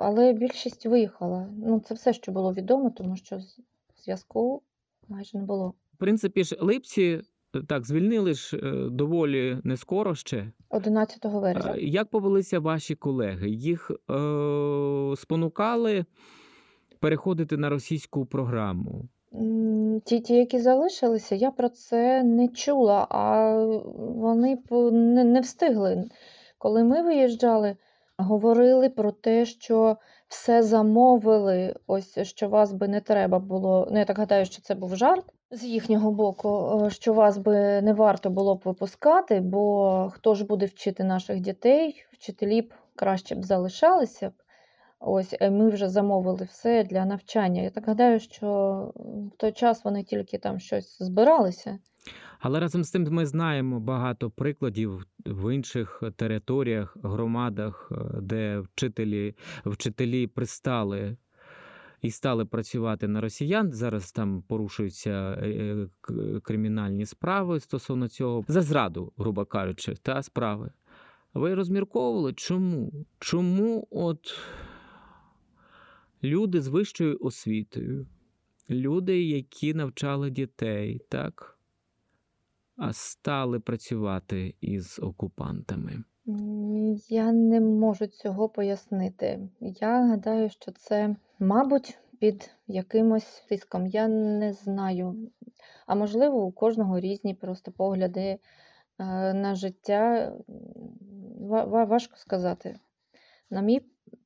Але 0.00 0.32
більшість 0.32 0.86
виїхала. 0.86 1.48
Ну, 1.56 1.80
це 1.80 1.94
все, 1.94 2.12
що 2.12 2.32
було 2.32 2.52
відомо, 2.52 2.90
тому 2.90 3.16
що 3.16 3.40
зв'язку 4.04 4.62
майже 5.08 5.38
не 5.38 5.44
було. 5.44 5.74
В 5.94 5.96
принципі 5.96 6.44
ж, 6.44 6.56
липці 6.60 7.22
так 7.62 7.86
звільнили 7.86 8.34
ж 8.34 8.56
е, 8.56 8.88
доволі 8.90 9.58
не 9.64 9.76
скоро 9.76 10.14
ще. 10.14 10.52
11 10.70 11.24
вересня. 11.24 11.74
Як 11.78 12.10
повелися 12.10 12.60
ваші 12.60 12.94
колеги? 12.94 13.50
Їх 13.50 13.90
е, 13.90 13.96
спонукали 15.16 16.04
переходити 17.00 17.56
на 17.56 17.68
російську 17.68 18.26
програму. 18.26 19.08
Ті, 20.04 20.20
ті, 20.20 20.34
які 20.34 20.58
залишилися, 20.58 21.34
я 21.34 21.50
про 21.50 21.68
це 21.68 22.22
не 22.22 22.48
чула, 22.48 23.06
а 23.10 23.54
вони 23.98 24.58
не 25.24 25.40
встигли. 25.40 26.04
Коли 26.58 26.84
ми 26.84 27.02
виїжджали, 27.02 27.76
говорили 28.18 28.88
про 28.88 29.12
те, 29.12 29.44
що 29.44 29.96
все 30.28 30.62
замовили, 30.62 31.74
ось 31.86 32.18
що 32.22 32.48
вас 32.48 32.72
би 32.72 32.88
не 32.88 33.00
треба 33.00 33.38
було. 33.38 33.88
Ну, 33.90 33.98
я 33.98 34.04
так 34.04 34.18
гадаю, 34.18 34.44
що 34.44 34.62
це 34.62 34.74
був 34.74 34.96
жарт 34.96 35.24
з 35.50 35.64
їхнього 35.64 36.10
боку, 36.12 36.82
е, 36.86 36.90
що 36.90 37.12
вас 37.12 37.38
би 37.38 37.82
не 37.82 37.92
варто 37.92 38.30
було 38.30 38.54
б 38.54 38.62
випускати, 38.64 39.40
бо 39.40 40.10
хто 40.14 40.34
ж 40.34 40.44
буде 40.44 40.66
вчити 40.66 41.04
наших 41.04 41.40
дітей, 41.40 42.04
вчителі 42.12 42.62
б 42.62 42.74
краще 42.96 43.34
б 43.34 43.44
залишалися 43.44 44.28
б. 44.28 44.32
Ось 45.00 45.34
е, 45.40 45.50
ми 45.50 45.70
вже 45.70 45.88
замовили 45.88 46.44
все 46.44 46.84
для 46.84 47.04
навчання. 47.04 47.62
Я 47.62 47.70
так 47.70 47.86
гадаю, 47.86 48.20
що 48.20 48.46
в 49.34 49.36
той 49.36 49.52
час 49.52 49.84
вони 49.84 50.04
тільки 50.04 50.38
там 50.38 50.58
щось 50.58 50.98
збиралися. 51.02 51.78
Але 52.40 52.60
разом 52.60 52.84
з 52.84 52.90
тим 52.90 53.06
ми 53.10 53.26
знаємо 53.26 53.80
багато 53.80 54.30
прикладів 54.30 55.06
в 55.26 55.54
інших 55.54 56.02
територіях, 56.16 56.96
громадах, 57.02 57.92
е, 57.92 58.20
де 58.20 58.58
вчителі, 58.58 59.34
вчителі 59.64 60.26
пристали 60.26 61.16
і 62.04 62.10
стали 62.10 62.44
працювати 62.44 63.08
на 63.08 63.20
росіян. 63.20 63.72
Зараз 63.72 64.12
там 64.12 64.42
порушуються 64.42 65.38
е, 65.42 65.46
е, 65.46 66.40
кримінальні 66.42 67.06
справи 67.06 67.60
стосовно 67.60 68.08
цього 68.08 68.44
за 68.48 68.62
зраду, 68.62 69.12
грубо 69.16 69.44
кажучи, 69.44 69.94
та 70.02 70.22
справи. 70.22 70.70
Ви 71.34 71.54
розмірковували, 71.54 72.32
чому? 72.32 72.92
Чому 73.18 73.88
от 73.90 74.38
люди 76.22 76.60
з 76.60 76.68
вищою 76.68 77.18
освітою, 77.20 78.06
люди, 78.70 79.22
які 79.22 79.74
навчали 79.74 80.30
дітей, 80.30 81.00
так, 81.08 81.58
а 82.76 82.92
стали 82.92 83.60
працювати 83.60 84.54
із 84.60 84.98
окупантами? 85.02 86.04
Я 87.08 87.32
не 87.32 87.60
можу 87.60 88.06
цього 88.06 88.48
пояснити. 88.48 89.48
Я 89.60 90.08
гадаю, 90.08 90.50
що 90.50 90.72
це, 90.72 91.16
мабуть, 91.38 91.98
під 92.20 92.50
якимось 92.66 93.44
тиском. 93.48 93.86
Я 93.86 94.08
не 94.08 94.52
знаю. 94.52 95.30
А 95.86 95.94
можливо, 95.94 96.44
у 96.44 96.52
кожного 96.52 97.00
різні 97.00 97.34
просто 97.34 97.72
погляди 97.72 98.20
е, 98.20 98.38
на 99.34 99.54
життя. 99.54 100.32
Ва- 101.40 101.64
ва- 101.64 101.84
Важко 101.84 102.16
сказати. 102.16 102.76
На 103.50 103.60
мій 103.60 103.82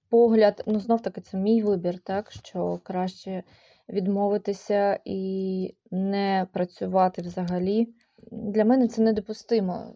погляд, 0.09 0.63
ну 0.67 0.81
знов 0.81 1.03
таки, 1.03 1.21
це 1.21 1.37
мій 1.37 1.63
вибір, 1.63 1.99
так, 1.99 2.33
що 2.33 2.81
краще 2.83 3.43
відмовитися 3.89 5.01
і 5.05 5.75
не 5.91 6.47
працювати 6.53 7.23
взагалі. 7.23 7.89
Для 8.33 8.65
мене 8.65 8.89
це 8.89 9.03
недопустимо 9.03 9.95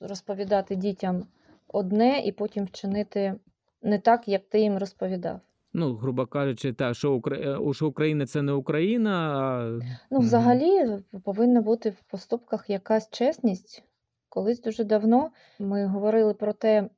розповідати 0.00 0.76
дітям 0.76 1.26
одне 1.68 2.20
і 2.20 2.32
потім 2.32 2.64
вчинити 2.64 3.34
не 3.82 3.98
так, 3.98 4.28
як 4.28 4.48
ти 4.48 4.60
їм 4.60 4.78
розповідав. 4.78 5.40
Ну, 5.76 5.94
грубо 5.94 6.26
кажучи, 6.26 6.72
та, 6.72 6.94
що, 6.94 7.14
Укра... 7.14 7.36
е, 7.36 7.72
що 7.72 7.88
Україна 7.88 8.26
це 8.26 8.42
не 8.42 8.52
Україна, 8.52 9.38
а 9.38 9.80
Ну, 10.10 10.18
взагалі 10.18 10.98
повинна 11.24 11.60
бути 11.60 11.90
в 11.90 12.10
поступках 12.10 12.70
якась 12.70 13.10
чесність. 13.10 13.82
Колись 14.28 14.60
дуже 14.60 14.84
давно 14.84 15.30
ми 15.58 15.86
говорили 15.86 16.34
про 16.34 16.52
те 16.52 16.88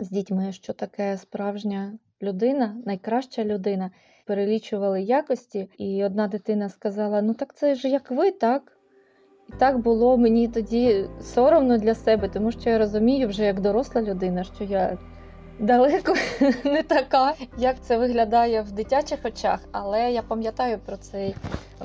з 0.00 0.10
дітьми, 0.10 0.52
що 0.52 0.72
таке 0.72 1.16
справжня 1.16 1.98
людина, 2.22 2.76
найкраща 2.86 3.44
людина. 3.44 3.90
Перелічували 4.24 5.02
якості, 5.02 5.68
і 5.78 6.04
одна 6.04 6.28
дитина 6.28 6.68
сказала: 6.68 7.22
Ну 7.22 7.34
так 7.34 7.54
це 7.54 7.74
ж 7.74 7.88
як 7.88 8.10
ви, 8.10 8.30
так? 8.30 8.78
І 9.48 9.52
так 9.58 9.78
було 9.78 10.16
мені 10.16 10.48
тоді 10.48 11.04
соромно 11.20 11.78
для 11.78 11.94
себе, 11.94 12.28
тому 12.28 12.52
що 12.52 12.70
я 12.70 12.78
розумію 12.78 13.28
вже 13.28 13.44
як 13.44 13.60
доросла 13.60 14.02
людина, 14.02 14.44
що 14.44 14.64
я 14.64 14.98
далеко 15.58 16.14
не 16.64 16.82
така, 16.82 17.34
як 17.58 17.76
це 17.80 17.98
виглядає 17.98 18.62
в 18.62 18.72
дитячих 18.72 19.18
очах. 19.24 19.60
Але 19.72 20.12
я 20.12 20.22
пам'ятаю 20.22 20.78
про 20.86 20.96
цей 20.96 21.34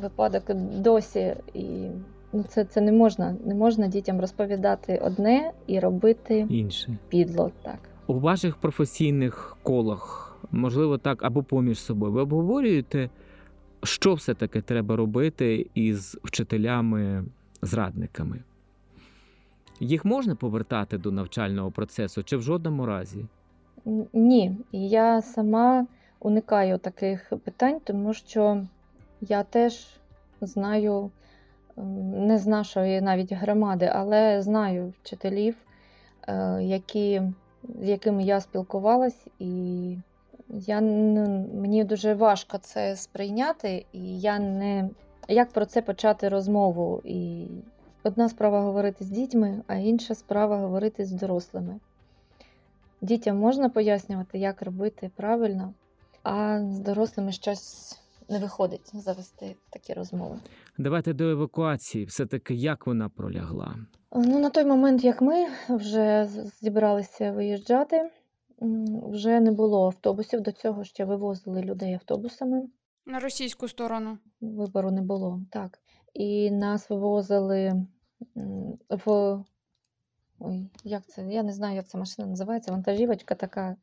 випадок 0.02 0.44
досі. 0.56 1.36
І 1.54 1.88
ну, 2.34 2.44
це, 2.44 2.66
це 2.66 2.82
не 2.82 2.92
можна. 2.92 3.36
Не 3.46 3.56
можна 3.56 3.88
дітям 3.88 4.22
розповідати 4.22 5.02
одне 5.04 5.52
і 5.68 5.80
робити 5.80 6.48
інше. 6.50 6.98
підло. 7.10 7.52
Так. 7.62 7.80
У 8.08 8.20
ваших 8.20 8.58
професійних 8.58 9.58
колах, 9.64 10.36
можливо, 10.52 10.98
так, 10.98 11.24
або 11.24 11.44
поміж 11.44 11.80
собою, 11.80 12.14
ви 12.14 12.22
обговорюєте, 12.22 13.10
що 13.84 14.14
все-таки 14.14 14.62
треба 14.62 14.96
робити 14.96 15.68
із 15.76 16.18
вчителями-зрадниками? 16.24 18.38
Їх 19.80 20.06
можна 20.06 20.36
повертати 20.36 20.98
до 20.98 21.12
навчального 21.12 21.72
процесу 21.72 22.24
чи 22.24 22.38
в 22.38 22.42
жодному 22.42 22.86
разі? 22.86 23.26
Ні, 24.14 24.58
я 24.72 25.22
сама 25.22 25.88
уникаю 26.20 26.78
таких 26.78 27.34
питань, 27.44 27.80
тому 27.84 28.14
що 28.14 28.66
я 29.22 29.44
теж 29.44 29.88
знаю 30.42 31.12
не 32.16 32.38
з 32.38 32.48
нашої 32.48 33.02
навіть 33.02 33.34
громади, 33.34 33.92
але 33.94 34.42
знаю 34.42 34.94
вчителів, 35.02 35.56
е, 36.28 36.64
які, 36.64 37.22
з 37.82 37.88
якими 37.88 38.24
я 38.24 38.42
спілкувалась, 38.42 39.28
і 39.40 39.98
я, 40.50 40.82
мені 40.82 41.84
дуже 41.84 42.14
важко 42.14 42.58
це 42.58 42.96
сприйняти, 42.96 43.86
і 43.94 44.20
я 44.20 44.40
не 44.40 44.90
як 45.28 45.50
про 45.50 45.66
це 45.66 45.82
почати 45.82 46.30
розмову. 46.30 47.02
І 47.04 47.48
одна 48.04 48.30
справа 48.30 48.62
говорити 48.62 49.04
з 49.04 49.10
дітьми, 49.10 49.62
а 49.68 49.76
інша 49.76 50.16
справа 50.16 50.58
говорити 50.58 51.06
з 51.06 51.12
дорослими. 51.12 51.80
Дітям 53.02 53.38
можна 53.38 53.70
пояснювати, 53.70 54.38
як 54.38 54.62
робити 54.62 55.12
правильно, 55.16 55.74
а 56.24 56.60
з 56.72 56.80
дорослими 56.80 57.32
щось 57.32 57.98
не 58.30 58.40
виходить 58.40 58.92
завести 58.94 59.56
такі 59.70 59.94
розмови. 59.94 60.40
Давайте 60.78 61.14
до 61.14 61.30
евакуації. 61.30 62.06
Все-таки 62.06 62.54
як 62.54 62.88
вона 62.88 63.10
пролягла? 63.10 63.76
Ну, 64.16 64.40
на 64.40 64.50
той 64.50 64.66
момент, 64.66 65.04
як 65.04 65.22
ми 65.22 65.48
вже 65.70 66.30
зібралися 66.62 67.32
виїжджати, 67.32 68.10
вже 69.12 69.40
не 69.40 69.52
було 69.52 69.86
автобусів. 69.86 70.42
До 70.42 70.52
цього 70.52 70.84
ще 70.84 71.06
вивозили 71.06 71.62
людей 71.62 71.94
автобусами. 71.94 72.68
На 73.06 73.20
російську 73.20 73.68
сторону. 73.68 74.18
Вибору 74.42 74.92
не 74.92 75.02
було, 75.02 75.42
так. 75.52 75.80
І 76.14 76.52
нас 76.52 76.90
вивозили 76.90 77.86
в. 78.90 79.38
Ой, 80.44 80.70
як 80.84 81.06
це? 81.06 81.34
Я 81.34 81.44
не 81.44 81.54
знаю, 81.54 81.76
як 81.76 81.88
ця 81.88 81.98
машина 81.98 82.28
називається. 82.28 82.72
Вантажівочка 82.72 83.36
така 83.36 83.76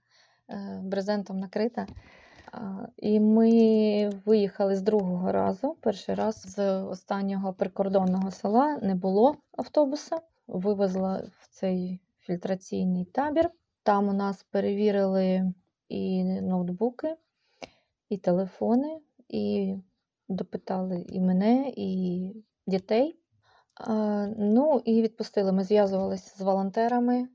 е, 0.51 0.81
брезентом 0.83 1.39
накрита. 1.39 1.87
І 2.97 3.21
ми 3.21 4.11
виїхали 4.25 4.77
з 4.77 4.83
другого 4.83 5.33
разу. 5.33 5.77
Перший 5.81 6.15
раз 6.15 6.43
з 6.43 6.83
останнього 6.83 7.53
прикордонного 7.53 8.31
села 8.31 8.79
не 8.83 8.95
було 8.95 9.37
автобуса. 9.57 10.21
Вивезла 10.47 11.23
в 11.41 11.49
цей 11.51 12.01
фільтраційний 12.21 13.05
табір. 13.05 13.51
Там 13.83 14.09
у 14.09 14.13
нас 14.13 14.43
перевірили 14.43 15.53
і 15.89 16.25
ноутбуки, 16.25 17.17
і 18.09 18.17
телефони, 18.17 18.99
і 19.29 19.75
допитали 20.29 21.07
і 21.09 21.21
мене, 21.21 21.73
і 21.77 22.33
дітей. 22.67 23.18
А, 23.81 24.27
Ну 24.39 24.83
і 24.85 25.03
відпустили. 25.03 25.53
Ми 25.53 25.65
зв'язувалися 25.65 26.37
з 26.37 26.41
волонтерами, 26.41 27.29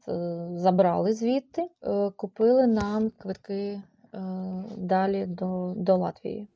забрали 0.56 1.14
звідти, 1.14 1.70
е, 1.84 2.12
купили 2.16 2.68
нам 2.68 3.12
квитки 3.18 3.54
е, 3.54 3.82
далі 4.78 5.26
до, 5.26 5.74
до 5.78 5.98
Латвії. 5.98 6.48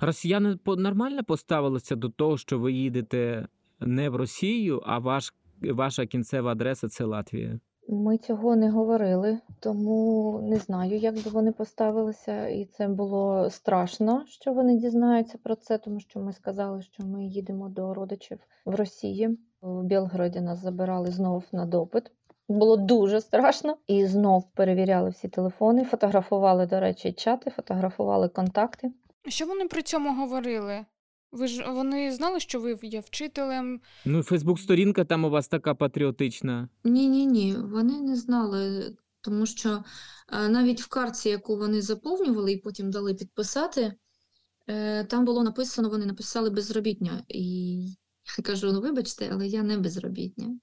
Росіяни 0.00 0.58
нормально 0.66 1.24
поставилися 1.24 1.96
до 1.96 2.08
того, 2.08 2.38
що 2.38 2.58
ви 2.58 2.72
їдете 2.72 3.48
не 3.80 4.08
в 4.08 4.16
Росію, 4.16 4.82
а 4.86 4.98
ваш, 4.98 5.34
ваша 5.62 6.06
кінцева 6.06 6.52
адреса 6.52 6.88
це 6.88 7.04
Латвія. 7.04 7.60
Ми 7.88 8.18
цього 8.18 8.56
не 8.56 8.70
говорили, 8.70 9.38
тому 9.60 10.40
не 10.42 10.56
знаю, 10.56 10.96
як 10.98 11.14
би 11.14 11.30
вони 11.30 11.52
поставилися. 11.52 12.48
І 12.48 12.64
це 12.64 12.88
було 12.88 13.50
страшно, 13.50 14.24
що 14.26 14.52
вони 14.52 14.76
дізнаються 14.76 15.38
про 15.42 15.54
це, 15.54 15.78
тому 15.78 16.00
що 16.00 16.20
ми 16.20 16.32
сказали, 16.32 16.82
що 16.82 17.04
ми 17.04 17.24
їдемо 17.24 17.68
до 17.68 17.94
родичів 17.94 18.38
в 18.64 18.74
Росії. 18.74 19.38
В 19.62 19.82
Білгороді 19.82 20.40
нас 20.40 20.58
забирали 20.58 21.10
знов 21.10 21.44
на 21.52 21.66
допит. 21.66 22.12
Було 22.48 22.76
дуже 22.76 23.20
страшно. 23.20 23.76
І 23.86 24.06
знов 24.06 24.44
перевіряли 24.54 25.10
всі 25.10 25.28
телефони, 25.28 25.84
фотографували, 25.84 26.66
до 26.66 26.80
речі, 26.80 27.12
чати, 27.12 27.50
фотографували 27.50 28.28
контакти. 28.28 28.92
Що 29.28 29.46
вони 29.46 29.68
при 29.68 29.82
цьому 29.82 30.14
говорили? 30.14 30.84
Ви 31.32 31.48
ж 31.48 31.70
вони 31.70 32.12
знали, 32.12 32.40
що 32.40 32.60
ви 32.60 32.78
є 32.82 33.00
вчителем? 33.00 33.80
Ну, 34.04 34.22
Фейсбук-сторінка 34.22 35.04
там 35.04 35.24
у 35.24 35.30
вас 35.30 35.48
така 35.48 35.74
патріотична. 35.74 36.68
Ні, 36.84 37.08
ні, 37.08 37.26
ні, 37.26 37.54
вони 37.54 38.00
не 38.00 38.16
знали, 38.16 38.94
тому 39.20 39.46
що 39.46 39.84
е, 40.32 40.48
навіть 40.48 40.82
в 40.82 40.88
картці, 40.88 41.28
яку 41.28 41.56
вони 41.56 41.82
заповнювали 41.82 42.52
і 42.52 42.56
потім 42.56 42.90
дали 42.90 43.14
підписати, 43.14 43.94
е, 44.66 45.04
там 45.04 45.24
було 45.24 45.42
написано, 45.42 45.88
вони 45.88 46.06
написали 46.06 46.50
безробітня. 46.50 47.24
І 47.28 47.76
я 48.38 48.44
кажу: 48.44 48.72
ну 48.72 48.80
вибачте, 48.80 49.28
але 49.32 49.46
я 49.46 49.62
не 49.62 49.78
безробітня. 49.78 50.58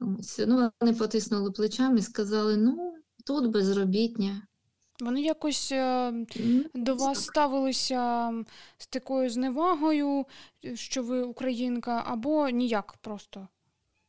Ось, 0.00 0.40
ну, 0.46 0.70
вони 0.80 0.94
потиснули 0.94 1.50
плечами 1.50 1.98
і 1.98 2.02
сказали: 2.02 2.56
ну, 2.56 2.94
тут 3.26 3.50
безробітня. 3.52 4.42
Вони 5.00 5.22
якось 5.22 5.72
е, 5.72 6.12
до 6.74 6.94
вас 6.94 7.24
ставилися 7.24 8.32
з 8.78 8.86
такою 8.86 9.30
зневагою, 9.30 10.26
е, 10.64 10.76
що 10.76 11.02
ви 11.02 11.22
українка, 11.22 12.02
або 12.06 12.48
ніяк 12.48 12.94
просто? 13.00 13.48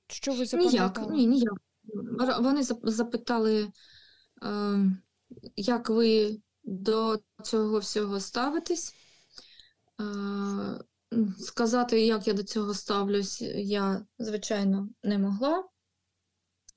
Що 0.07 0.33
ви 0.33 0.45
Ніяк, 0.53 1.09
ні, 1.09 1.27
ніяк. 1.27 1.61
Вони 2.39 2.63
запитали, 2.83 3.71
е, 4.43 4.79
як 5.55 5.89
ви 5.89 6.39
до 6.63 7.19
цього 7.43 7.79
всього 7.79 8.19
ставитесь. 8.19 8.93
Сказати, 11.39 12.05
як 12.05 12.27
я 12.27 12.33
до 12.33 12.43
цього 12.43 12.73
ставлюсь, 12.73 13.41
я, 13.55 14.05
звичайно, 14.19 14.89
не 15.03 15.17
могла. 15.17 15.63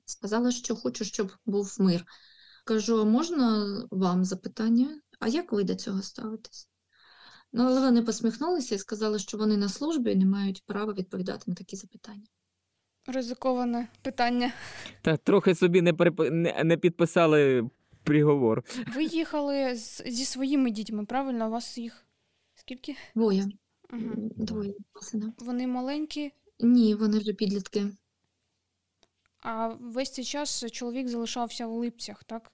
Сказала, 0.05 0.51
що 0.51 0.75
хочу, 0.75 1.05
щоб 1.05 1.31
був 1.45 1.75
мир. 1.79 2.05
Кажу, 2.65 3.01
а 3.01 3.05
можна 3.05 3.65
вам 3.91 4.25
запитання? 4.25 5.01
А 5.19 5.27
як 5.27 5.51
ви 5.51 5.63
до 5.63 5.75
цього 5.75 6.01
ставитесь? 6.01 6.69
Ну, 7.53 7.63
але 7.63 7.79
вони 7.79 8.01
посміхнулися 8.01 8.75
і 8.75 8.77
сказали, 8.77 9.19
що 9.19 9.37
вони 9.37 9.57
на 9.57 9.69
службі 9.69 10.11
і 10.11 10.15
не 10.15 10.25
мають 10.25 10.63
права 10.65 10.93
відповідати 10.93 11.43
на 11.47 11.55
такі 11.55 11.75
запитання. 11.75 12.25
Ризиковане 13.07 13.87
питання. 14.01 14.53
Та 15.01 15.17
трохи 15.17 15.55
собі 15.55 15.81
не, 15.81 15.93
переп... 15.93 16.19
не, 16.19 16.63
не 16.63 16.77
підписали 16.77 17.69
приговор. 18.03 18.63
Ви 18.95 19.03
їхали 19.03 19.75
з, 19.75 20.03
зі 20.05 20.25
своїми 20.25 20.71
дітьми, 20.71 21.05
правильно? 21.05 21.47
У 21.47 21.51
вас 21.51 21.77
їх 21.77 22.05
скільки? 22.55 22.95
Двоє. 23.15 23.49
Угу. 23.93 24.31
Двоє 24.37 24.73
сина. 25.01 25.33
Вони 25.39 25.67
маленькі, 25.67 26.31
Ні, 26.59 26.95
вони 26.95 27.17
вже 27.17 27.33
підлітки. 27.33 27.91
А 29.41 29.67
весь 29.67 30.11
цей 30.11 30.25
час 30.25 30.65
чоловік 30.71 31.07
залишався 31.07 31.67
в 31.67 31.71
липцях, 31.71 32.23
так? 32.23 32.51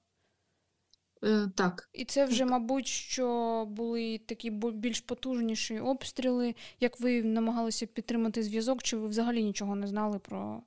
Е, 1.24 1.48
так, 1.56 1.90
І 1.94 2.06
це 2.06 2.26
вже, 2.26 2.46
мабуть, 2.46 2.88
що 2.88 3.66
були 3.70 4.18
такі 4.18 4.52
більш 4.52 5.02
потужніші 5.02 5.80
обстріли. 5.80 6.56
Як 6.80 7.00
ви 7.00 7.24
намагалися 7.24 7.86
підтримати 7.86 8.44
зв'язок, 8.44 8.84
чи 8.84 8.98
ви 8.98 9.08
взагалі 9.08 9.44
нічого 9.44 9.76
не 9.76 9.88
знали 9.88 10.20
про 10.20 10.62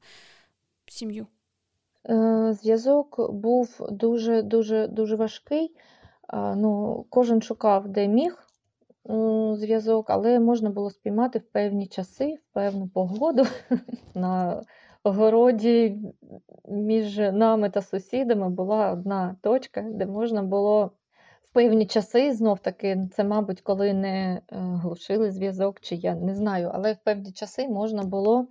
сім'ю? 0.86 1.26
Е, 2.08 2.56
Зв'язок 2.62 3.32
був 3.32 3.86
дуже 3.90 4.42
дуже 4.42 4.86
дуже 4.86 5.16
важкий. 5.16 5.76
Ну, 6.32 7.04
кожен 7.10 7.42
шукав, 7.42 7.88
де 7.88 8.08
міг 8.08 8.46
зв'язок, 9.54 10.10
але 10.10 10.40
можна 10.40 10.70
було 10.70 10.90
спіймати 10.90 11.38
в 11.38 11.42
певні 11.42 11.86
часи, 11.86 12.34
в 12.34 12.54
певну 12.54 12.88
погоду 12.88 13.46
на 14.14 14.62
огороді 15.04 15.96
між 16.68 17.18
нами 17.18 17.70
та 17.70 17.82
сусідами 17.82 18.50
була 18.50 18.92
одна 18.92 19.36
точка, 19.42 19.82
де 19.82 20.06
можна 20.06 20.42
було 20.42 20.90
в 21.50 21.52
певні 21.52 21.86
часи, 21.86 22.32
знов 22.32 22.58
таки, 22.58 23.08
це, 23.12 23.24
мабуть, 23.24 23.60
коли 23.60 23.92
не 23.92 24.34
е, 24.34 24.40
глушили 24.50 25.30
зв'язок, 25.30 25.80
чи 25.80 25.94
я 25.94 26.14
не 26.14 26.34
знаю, 26.34 26.70
але 26.74 26.92
в 26.92 26.96
певні 27.04 27.32
часи 27.32 27.68
можна 27.68 28.02
було 28.02 28.46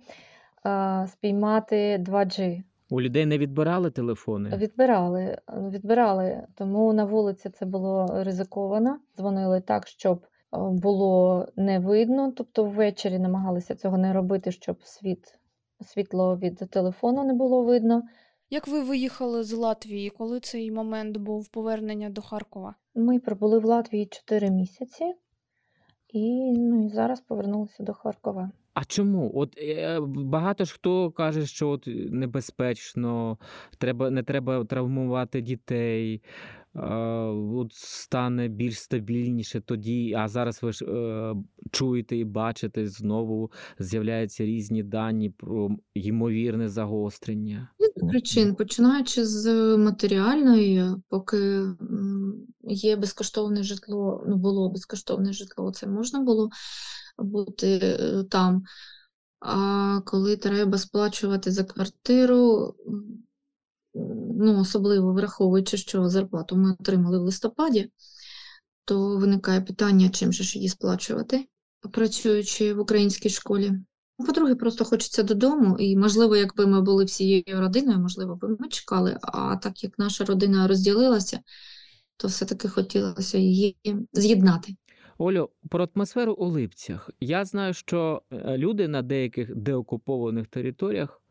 е, 0.66 1.06
спіймати 1.08 1.98
2G. 1.98 2.62
У 2.90 3.00
людей 3.00 3.26
не 3.26 3.38
відбирали 3.38 3.90
телефони. 3.90 4.56
Відбирали, 4.56 5.22
е, 5.22 5.38
відбирали, 5.70 6.42
тому 6.54 6.92
на 6.92 7.04
вулиці 7.04 7.50
це 7.50 7.66
було 7.66 8.22
ризиковано. 8.24 8.98
Дзвонили 9.16 9.60
так, 9.60 9.86
щоб 9.86 10.26
було 10.52 11.46
не 11.56 11.78
видно. 11.78 12.32
Тобто 12.36 12.64
ввечері 12.64 13.18
намагалися 13.18 13.74
цього 13.74 13.98
не 13.98 14.12
робити, 14.12 14.52
щоб 14.52 14.76
світ, 14.82 15.39
світло 15.82 16.36
від 16.36 16.56
телефону 16.56 17.24
не 17.24 17.32
було 17.32 17.64
видно. 17.64 18.02
Як 18.50 18.68
ви 18.68 18.82
виїхали 18.82 19.44
з 19.44 19.52
Латвії? 19.52 20.10
Коли 20.10 20.40
цей 20.40 20.70
момент 20.70 21.16
був 21.16 21.48
повернення 21.48 22.10
до 22.10 22.22
Харкова? 22.22 22.74
Ми 22.94 23.18
пробули 23.18 23.58
в 23.58 23.64
Латвії 23.64 24.06
4 24.06 24.50
місяці 24.50 25.04
і, 26.08 26.52
ну, 26.58 26.86
і 26.86 26.88
зараз 26.88 27.20
повернулися 27.20 27.82
до 27.82 27.92
Харкова. 27.92 28.50
А 28.74 28.84
чому? 28.84 29.32
От 29.34 29.58
е, 29.58 30.00
багато 30.06 30.64
ж 30.64 30.74
хто 30.74 31.10
каже, 31.10 31.46
що 31.46 31.68
от 31.68 31.84
небезпечно, 32.10 33.38
треба, 33.78 34.10
не 34.10 34.22
треба 34.22 34.64
травмувати 34.64 35.40
дітей, 35.40 36.14
е, 36.14 36.20
от 36.74 37.72
стане 37.72 38.48
більш 38.48 38.80
стабільніше 38.80 39.60
тоді. 39.60 40.14
А 40.14 40.28
зараз 40.28 40.62
ви 40.62 40.72
ж 40.72 40.84
е, 40.84 41.34
чуєте 41.70 42.16
і 42.16 42.24
бачите, 42.24 42.86
знову 42.86 43.50
з'являються 43.78 44.44
різні 44.44 44.82
дані 44.82 45.30
про 45.30 45.70
ймовірне 45.94 46.68
загострення. 46.68 47.68
причин, 48.10 48.54
починаючи 48.54 49.26
з 49.26 49.76
матеріальної, 49.76 50.84
поки 51.08 51.62
є 52.62 52.96
безкоштовне 52.96 53.62
житло, 53.62 54.24
ну 54.28 54.36
було 54.36 54.70
безкоштовне 54.70 55.32
житло, 55.32 55.72
це 55.72 55.86
можна 55.86 56.20
було 56.20 56.50
бути 57.18 57.80
е, 57.82 58.24
там. 58.30 58.62
А 59.40 60.00
коли 60.06 60.36
треба 60.36 60.78
сплачувати 60.78 61.50
за 61.50 61.64
квартиру, 61.64 62.74
ну, 63.94 64.60
особливо 64.60 65.12
враховуючи, 65.12 65.76
що 65.76 66.08
зарплату 66.08 66.56
ми 66.56 66.72
отримали 66.80 67.18
в 67.18 67.22
листопаді, 67.22 67.90
то 68.84 69.16
виникає 69.16 69.60
питання, 69.60 70.08
чим 70.08 70.32
же 70.32 70.44
ж 70.44 70.58
її 70.58 70.68
сплачувати, 70.68 71.46
працюючи 71.92 72.74
в 72.74 72.80
українській 72.80 73.30
школі. 73.30 73.72
По-друге, 74.26 74.54
просто 74.54 74.84
хочеться 74.84 75.22
додому, 75.22 75.76
і, 75.78 75.96
можливо, 75.96 76.36
якби 76.36 76.66
ми 76.66 76.82
були 76.82 77.04
всією 77.04 77.60
родиною, 77.60 77.98
можливо, 77.98 78.36
би 78.36 78.56
ми 78.58 78.68
чекали, 78.68 79.18
а 79.22 79.56
так 79.56 79.84
як 79.84 79.98
наша 79.98 80.24
родина 80.24 80.68
розділилася, 80.68 81.40
то 82.16 82.28
все-таки 82.28 82.68
хотілося 82.68 83.38
її 83.38 83.76
з'єднати. 84.12 84.76
Олю, 85.18 85.50
про 85.68 85.88
атмосферу 85.94 86.32
у 86.32 86.46
Липцях. 86.46 87.10
Я 87.20 87.44
знаю, 87.44 87.74
що 87.74 88.22
е, 88.30 88.58
люди 88.58 88.88
на 88.88 89.02
деяких 89.02 89.54
деокупованих 89.56 90.46
територіях 90.46 91.22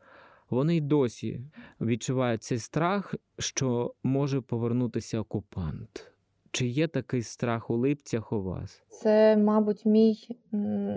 вони 0.49 0.75
й 0.75 0.81
досі 0.81 1.41
відчувають 1.81 2.43
цей 2.43 2.59
страх, 2.59 3.15
що 3.39 3.93
може 4.03 4.41
повернутися 4.41 5.19
окупант. 5.19 6.11
Чи 6.51 6.67
є 6.67 6.87
такий 6.87 7.21
страх 7.21 7.69
у 7.69 7.75
Липцях 7.75 8.33
у 8.33 8.41
вас? 8.41 8.83
Це, 8.89 9.37
мабуть, 9.37 9.85
мій 9.85 10.27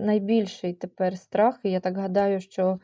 найбільший 0.04 0.72
тепер 0.72 1.18
страх. 1.18 1.60
Я 1.62 1.80
так 1.80 1.96
гадаю, 1.96 2.40
що 2.40 2.78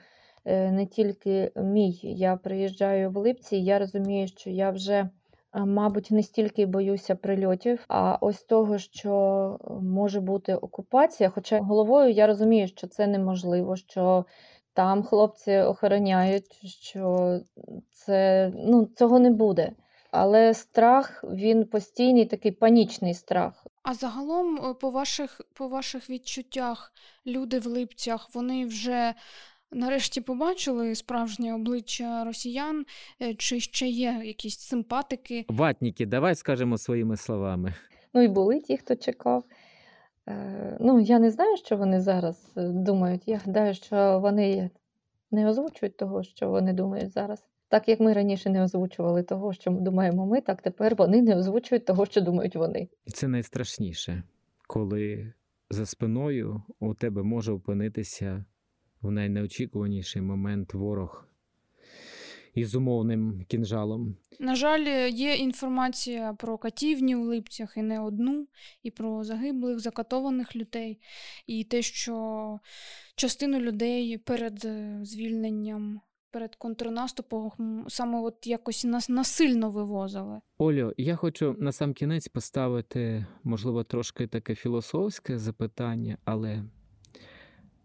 е, 0.45 0.71
не 0.73 0.87
тільки 0.87 1.51
мій. 1.57 2.01
Я 2.03 2.37
приїжджаю 2.37 3.11
в 3.11 3.17
Липці, 3.17 3.57
і 3.57 3.65
я 3.65 3.79
розумію, 3.79 4.29
що 4.29 4.51
я 4.51 4.71
вже, 4.71 5.09
мабуть, 5.55 6.11
не 6.11 6.23
стільки 6.23 6.67
боюся 6.67 7.15
прильотів, 7.15 7.85
а 7.89 8.19
ось 8.21 8.43
того, 8.43 8.79
що 8.79 9.13
е, 9.61 9.73
може 9.83 10.21
бути 10.21 10.55
окупація. 10.55 11.31
Хоча 11.31 11.61
головою 11.61 12.11
я 12.11 12.27
розумію, 12.27 12.69
що 12.69 12.87
це 12.87 13.07
неможливо, 13.07 13.77
що 13.77 14.25
там 14.79 15.03
хлопці 15.03 15.57
охороняють, 15.57 16.67
що 16.67 17.38
це 17.91 18.53
ну, 18.57 18.88
цього 18.97 19.19
не 19.19 19.31
буде. 19.31 19.73
Але 20.11 20.55
страх 20.55 21.25
він 21.25 21.64
постійний, 21.64 22.27
такий 22.27 22.53
панічний 22.53 23.14
страх. 23.14 23.67
А 23.83 23.95
загалом, 23.95 24.57
е, 24.57 24.75
по 24.75 24.91
ваших, 24.91 25.41
по 25.55 25.69
ваших 25.69 26.11
відчуттях, 26.11 26.93
люди 27.27 27.59
в 27.59 27.67
Липцях, 27.67 28.31
вони 28.35 28.67
вже 28.67 29.14
нарешті 29.73 30.21
побачили 30.21 30.95
справжнє 30.95 31.55
обличчя 31.55 32.25
росіян, 32.25 32.85
Е, 33.23 33.35
чи 33.35 33.61
ще 33.61 33.87
є 33.87 34.21
якісь 34.25 34.59
симпатики? 34.59 35.45
Ватніки, 35.49 36.07
давай 36.07 36.35
скажемо 36.35 36.79
своїми 36.79 37.17
словами. 37.17 37.75
Ну 38.14 38.23
і 38.23 38.29
були 38.29 38.61
ті, 38.61 38.77
хто 38.77 38.97
чекав. 38.97 39.45
Ну, 40.81 41.01
я 41.01 41.19
не 41.19 41.31
знаю, 41.31 41.57
що 41.57 41.77
вони 41.77 42.01
зараз 42.01 42.53
е, 42.57 42.69
думають. 42.69 43.23
Я 43.27 43.41
гадаю, 43.47 43.75
що 43.75 44.19
вони 44.23 44.71
не 45.31 45.49
озвучують 45.49 45.97
того, 45.97 46.23
що 46.23 46.49
вони 46.49 46.73
думають 46.73 47.12
зараз. 47.12 47.45
Так 47.69 47.88
як 47.88 48.01
ми 48.01 48.12
раніше 48.12 48.51
не 48.51 48.62
озвучували 48.62 49.23
того, 49.23 49.53
що 49.53 49.71
думаємо 49.71 50.27
ми, 50.27 50.41
так 50.41 50.62
тепер 50.62 50.95
вони 50.95 51.23
не 51.23 51.37
озвучують 51.37 51.85
того, 51.85 52.07
що 52.07 52.21
думають 52.21 52.57
вони. 52.57 52.88
І 53.07 53.11
це 53.11 53.29
найстрашніше, 53.29 54.23
коли 54.67 55.33
за 55.71 55.87
спиною 55.87 56.62
у 56.81 56.95
тебе 56.95 57.23
може 57.23 57.53
опинитися 57.53 58.45
в 59.03 59.11
найнеочікуваніший 59.11 60.23
момент 60.23 60.75
ворог 60.75 61.29
із 62.55 62.75
умовним 62.75 63.45
кінжалом. 63.49 64.17
На 64.41 64.55
жаль, 64.55 65.09
є 65.09 65.35
інформація 65.35 66.35
про 66.39 66.59
катівні 66.59 67.17
у 67.17 67.25
Липцях 67.25 67.77
і 67.77 67.83
не 67.83 68.01
одну, 68.01 68.49
і 68.83 68.91
про 68.91 69.25
загиблих, 69.25 69.81
закатованих 69.81 70.57
людей, 70.57 71.01
і 71.47 71.65
те, 71.65 71.83
що 71.83 72.59
частину 73.17 73.61
людей 73.61 74.19
перед 74.19 74.65
е, 74.65 75.01
звільненням, 75.03 76.01
перед 76.31 76.57
контрнаступом 76.57 77.85
саме 77.89 78.20
от 78.20 78.47
якось 78.47 78.85
нас 78.85 79.09
насильно 79.09 79.70
вивозили. 79.70 80.41
Олю, 80.59 80.93
я 80.97 81.16
хочу 81.16 81.57
на 81.59 81.72
сам 81.72 81.95
кінець 81.95 82.29
поставити, 82.29 83.27
можливо, 83.45 83.85
трошки 83.85 84.27
таке 84.27 84.55
філософське 84.55 85.39
запитання, 85.39 86.18
але 86.25 86.64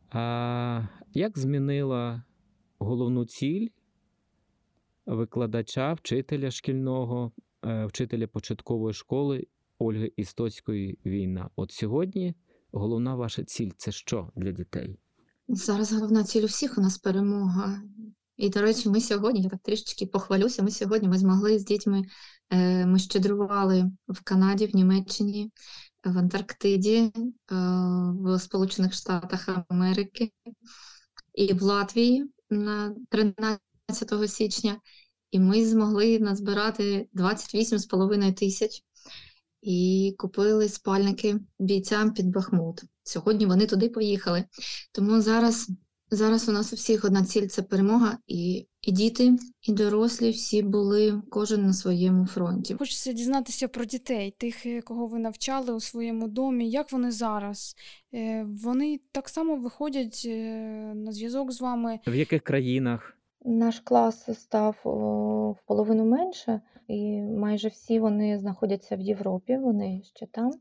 а, 0.10 0.82
як 1.14 1.38
змінила 1.38 2.24
головну 2.80 3.26
ціль 3.26 3.68
викладача, 5.06 5.94
вчителя 5.94 6.52
шкільного, 6.52 7.32
е, 7.66 7.86
вчителя 7.86 8.28
початкової 8.28 8.94
школи 8.94 9.48
Ольги 9.80 10.12
Істоцької 10.18 11.00
війна? 11.06 11.50
От 11.56 11.72
сьогодні 11.72 12.36
головна 12.72 13.16
ваша 13.16 13.44
ціль 13.44 13.72
це 13.78 13.92
що 13.92 14.32
для 14.36 14.52
дітей? 14.52 15.00
Зараз 15.48 15.94
головна 15.94 16.24
ціль 16.24 16.44
у 16.44 16.46
всіх 16.46 16.78
у 16.78 16.82
нас 16.82 16.98
перемога. 16.98 17.82
І, 18.38 18.50
до 18.50 18.62
речі, 18.62 18.90
ми 18.90 19.02
сьогодні, 19.02 19.42
я 19.42 19.50
так 19.50 19.60
трішечки 19.64 20.06
похвалюся, 20.06 20.64
ми 20.64 20.72
сьогодні 20.72 21.08
ми 21.08 21.18
змогли 21.18 21.60
з 21.60 21.66
дітьми, 21.66 22.02
е, 22.50 22.86
ми 22.86 23.00
щедрували 23.00 23.92
в 24.08 24.24
Канаді, 24.24 24.66
в 24.66 24.76
Німеччині 24.76 25.52
в 26.06 26.18
Антарктиді, 26.18 26.98
е, 26.98 27.12
в 28.20 28.40
Сполучених 28.40 28.94
Штатах 28.94 29.50
Америки 29.70 30.32
і 31.34 31.54
в 31.54 31.62
Латвії 31.62 32.26
на 32.50 32.96
13 33.10 33.60
січня. 34.28 34.82
І 35.32 35.40
ми 35.40 35.66
змогли 35.66 36.20
назбирати 36.20 37.08
28,5 37.16 38.34
тисяч 38.34 38.84
і 39.62 40.16
купили 40.18 40.70
спальники 40.70 41.40
бійцям 41.60 42.14
під 42.14 42.28
Бахмут. 42.28 42.82
Сьогодні 43.04 43.46
вони 43.46 43.66
туди 43.66 43.90
поїхали. 43.90 44.44
Тому 44.92 45.22
зараз, 45.22 45.70
зараз 46.12 46.50
у 46.50 46.52
нас 46.52 46.74
у 46.74 46.76
всіх 46.76 47.06
одна 47.06 47.26
ціль 47.26 47.48
це 47.48 47.62
перемога, 47.62 48.18
і, 48.28 48.68
і 48.82 48.92
діти, 48.92 49.38
і 49.62 49.74
дорослі 49.74 50.32
всі 50.32 50.62
були 50.62 51.22
кожен 51.30 51.66
на 51.66 51.74
своєму 51.74 52.26
фронті. 52.26 52.76
Хочеться 52.80 53.14
дізнатися 53.14 53.68
про 53.68 53.86
дітей, 53.86 54.36
тих, 54.38 54.66
е, 54.66 54.82
кого 54.82 55.08
ви 55.08 55.20
навчали 55.20 55.74
у 55.74 55.80
своєму 55.80 56.28
домі. 56.28 56.70
Як 56.70 56.92
вони 56.92 57.12
зараз? 57.12 57.76
Е, 58.14 58.46
Вони 58.64 59.00
так 59.12 59.30
само 59.30 59.56
виходять 59.56 60.24
е, 60.26 60.38
на 60.96 61.12
зв'язок 61.12 61.52
з 61.52 61.62
вами. 61.62 62.00
В 62.08 62.16
яких 62.16 62.42
країнах? 62.42 63.18
Наш 63.46 63.80
клас 63.80 64.40
став 64.40 64.76
в 64.84 65.68
половину 65.68 66.06
менше, 66.06 66.62
і 66.88 67.22
майже 67.22 67.68
всі 67.68 68.00
вони 68.00 68.40
знаходяться 68.40 68.96
в 68.96 69.02
Європі, 69.02 69.58
вони 69.58 70.02
ще 70.04 70.26
там. 70.26 70.52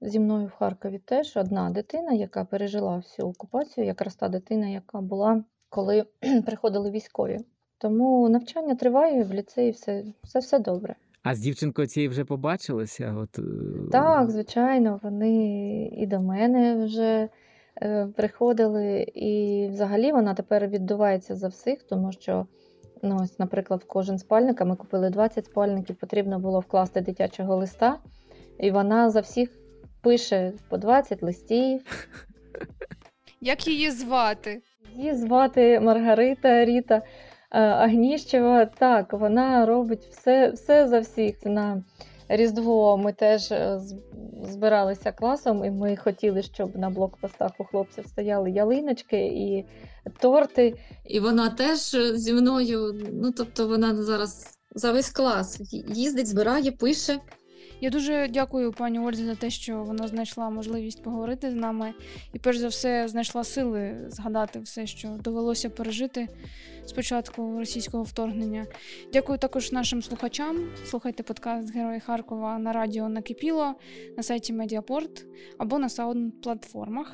Зі 0.00 0.20
мною 0.20 0.46
в 0.46 0.50
Харкові 0.50 0.98
теж 0.98 1.36
одна 1.36 1.70
дитина, 1.70 2.12
яка 2.12 2.44
пережила 2.44 2.96
всю 2.96 3.28
окупацію, 3.28 3.86
якраз 3.86 4.16
та 4.16 4.28
дитина, 4.28 4.68
яка 4.68 5.00
була, 5.00 5.44
коли 5.68 6.04
приходили 6.46 6.90
військові. 6.90 7.38
Тому 7.78 8.28
навчання 8.28 8.74
триває 8.74 9.24
в 9.24 9.32
ліцеї, 9.32 9.70
все, 9.70 10.04
все, 10.22 10.38
все 10.38 10.58
добре. 10.58 10.94
А 11.22 11.34
з 11.34 11.38
дівчинкою 11.38 11.88
цією 11.88 12.10
вже 12.10 12.24
побачилися? 12.24 13.14
От, 13.18 13.38
е, 13.38 13.42
Так, 13.92 14.30
звичайно, 14.30 15.00
вони 15.02 15.86
і 15.86 16.06
до 16.06 16.20
мене 16.20 16.84
вже 16.84 17.28
приходили, 18.16 19.06
і 19.14 19.66
взагалі 19.70 20.12
вона 20.12 20.34
тепер 20.34 20.68
віддувається 20.68 21.36
за 21.36 21.48
всіх, 21.48 21.82
тому 21.82 22.12
що, 22.12 22.46
ну, 23.02 23.18
ось, 23.22 23.38
наприклад, 23.38 23.80
в 23.80 23.86
кожен 23.86 24.18
спальник, 24.18 24.60
а 24.60 24.64
ми 24.64 24.76
купили 24.76 25.10
20 25.10 25.46
спальників, 25.46 25.96
потрібно 25.96 26.38
було 26.38 26.60
вкласти 26.60 27.00
дитячого 27.00 27.56
листа, 27.56 27.98
і 28.58 28.70
вона 28.70 29.10
за 29.10 29.20
всіх 29.20 29.50
пише 30.02 30.52
по 30.68 30.78
20 30.78 31.22
листів. 31.22 31.80
Як 33.40 33.68
її 33.68 33.90
звати? 33.90 34.62
Її 34.94 35.14
звати 35.14 35.80
Маргарита 35.80 36.64
Ріта 36.64 36.96
е, 36.96 37.02
Агніщева. 37.60 38.66
Так, 38.66 39.12
вона 39.12 39.66
робить 39.66 40.08
все, 40.10 40.50
все 40.50 40.88
за 40.88 41.00
всіх. 41.00 41.46
На 41.46 41.82
Різдво 42.28 42.96
ми 42.96 43.12
теж 43.12 43.52
е, 43.52 43.80
збиралися 44.42 45.12
класом, 45.12 45.64
і 45.64 45.70
ми 45.70 45.96
хотіли, 45.96 46.42
щоб 46.42 46.76
на 46.76 46.90
блокпостах 46.90 47.52
у 47.58 47.64
хлопців 47.64 48.06
стояли 48.06 48.50
ялиночки 48.50 49.26
і 49.26 49.64
торти. 50.20 50.74
І 51.04 51.20
вона 51.20 51.50
теж 51.50 51.94
е, 51.94 52.16
зі 52.16 52.32
мною, 52.32 53.06
ну 53.12 53.32
тобто 53.32 53.68
вона 53.68 54.02
зараз 54.02 54.58
за 54.74 54.92
весь 54.92 55.10
клас 55.10 55.60
їздить, 55.88 56.26
збирає, 56.26 56.72
пише. 56.72 57.18
Я 57.80 57.90
дуже 57.90 58.28
дякую 58.28 58.72
пані 58.72 58.98
Ользі 58.98 59.24
за 59.24 59.34
те, 59.34 59.50
що 59.50 59.82
вона 59.82 60.08
знайшла 60.08 60.50
можливість 60.50 61.02
поговорити 61.02 61.50
з 61.50 61.54
нами 61.54 61.94
і, 62.32 62.38
перш 62.38 62.58
за 62.58 62.68
все, 62.68 63.08
знайшла 63.08 63.44
сили 63.44 64.06
згадати 64.08 64.58
все, 64.58 64.86
що 64.86 65.08
довелося 65.08 65.70
пережити 65.70 66.28
з 66.86 66.92
початку 66.92 67.58
російського 67.58 68.02
вторгнення. 68.02 68.66
Дякую 69.12 69.38
також 69.38 69.72
нашим 69.72 70.02
слухачам. 70.02 70.56
Слухайте 70.84 71.22
подкаст 71.22 71.74
Герої 71.74 72.00
Харкова 72.00 72.58
на 72.58 72.72
радіо 72.72 73.08
Накипіло 73.08 73.74
на 74.16 74.22
сайті 74.22 74.52
Медіапорт 74.52 75.26
або 75.58 75.78
на 75.78 75.88
саунд-платформах 75.88 77.06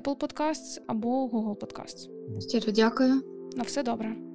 Apple 0.00 0.16
Podcasts 0.16 0.80
або 0.86 1.26
Google 1.26 1.56
Podcasts. 1.56 2.08
Щиро 2.48 2.72
дякую. 2.72 3.22
На 3.56 3.62
все 3.62 3.82
добре. 3.82 4.29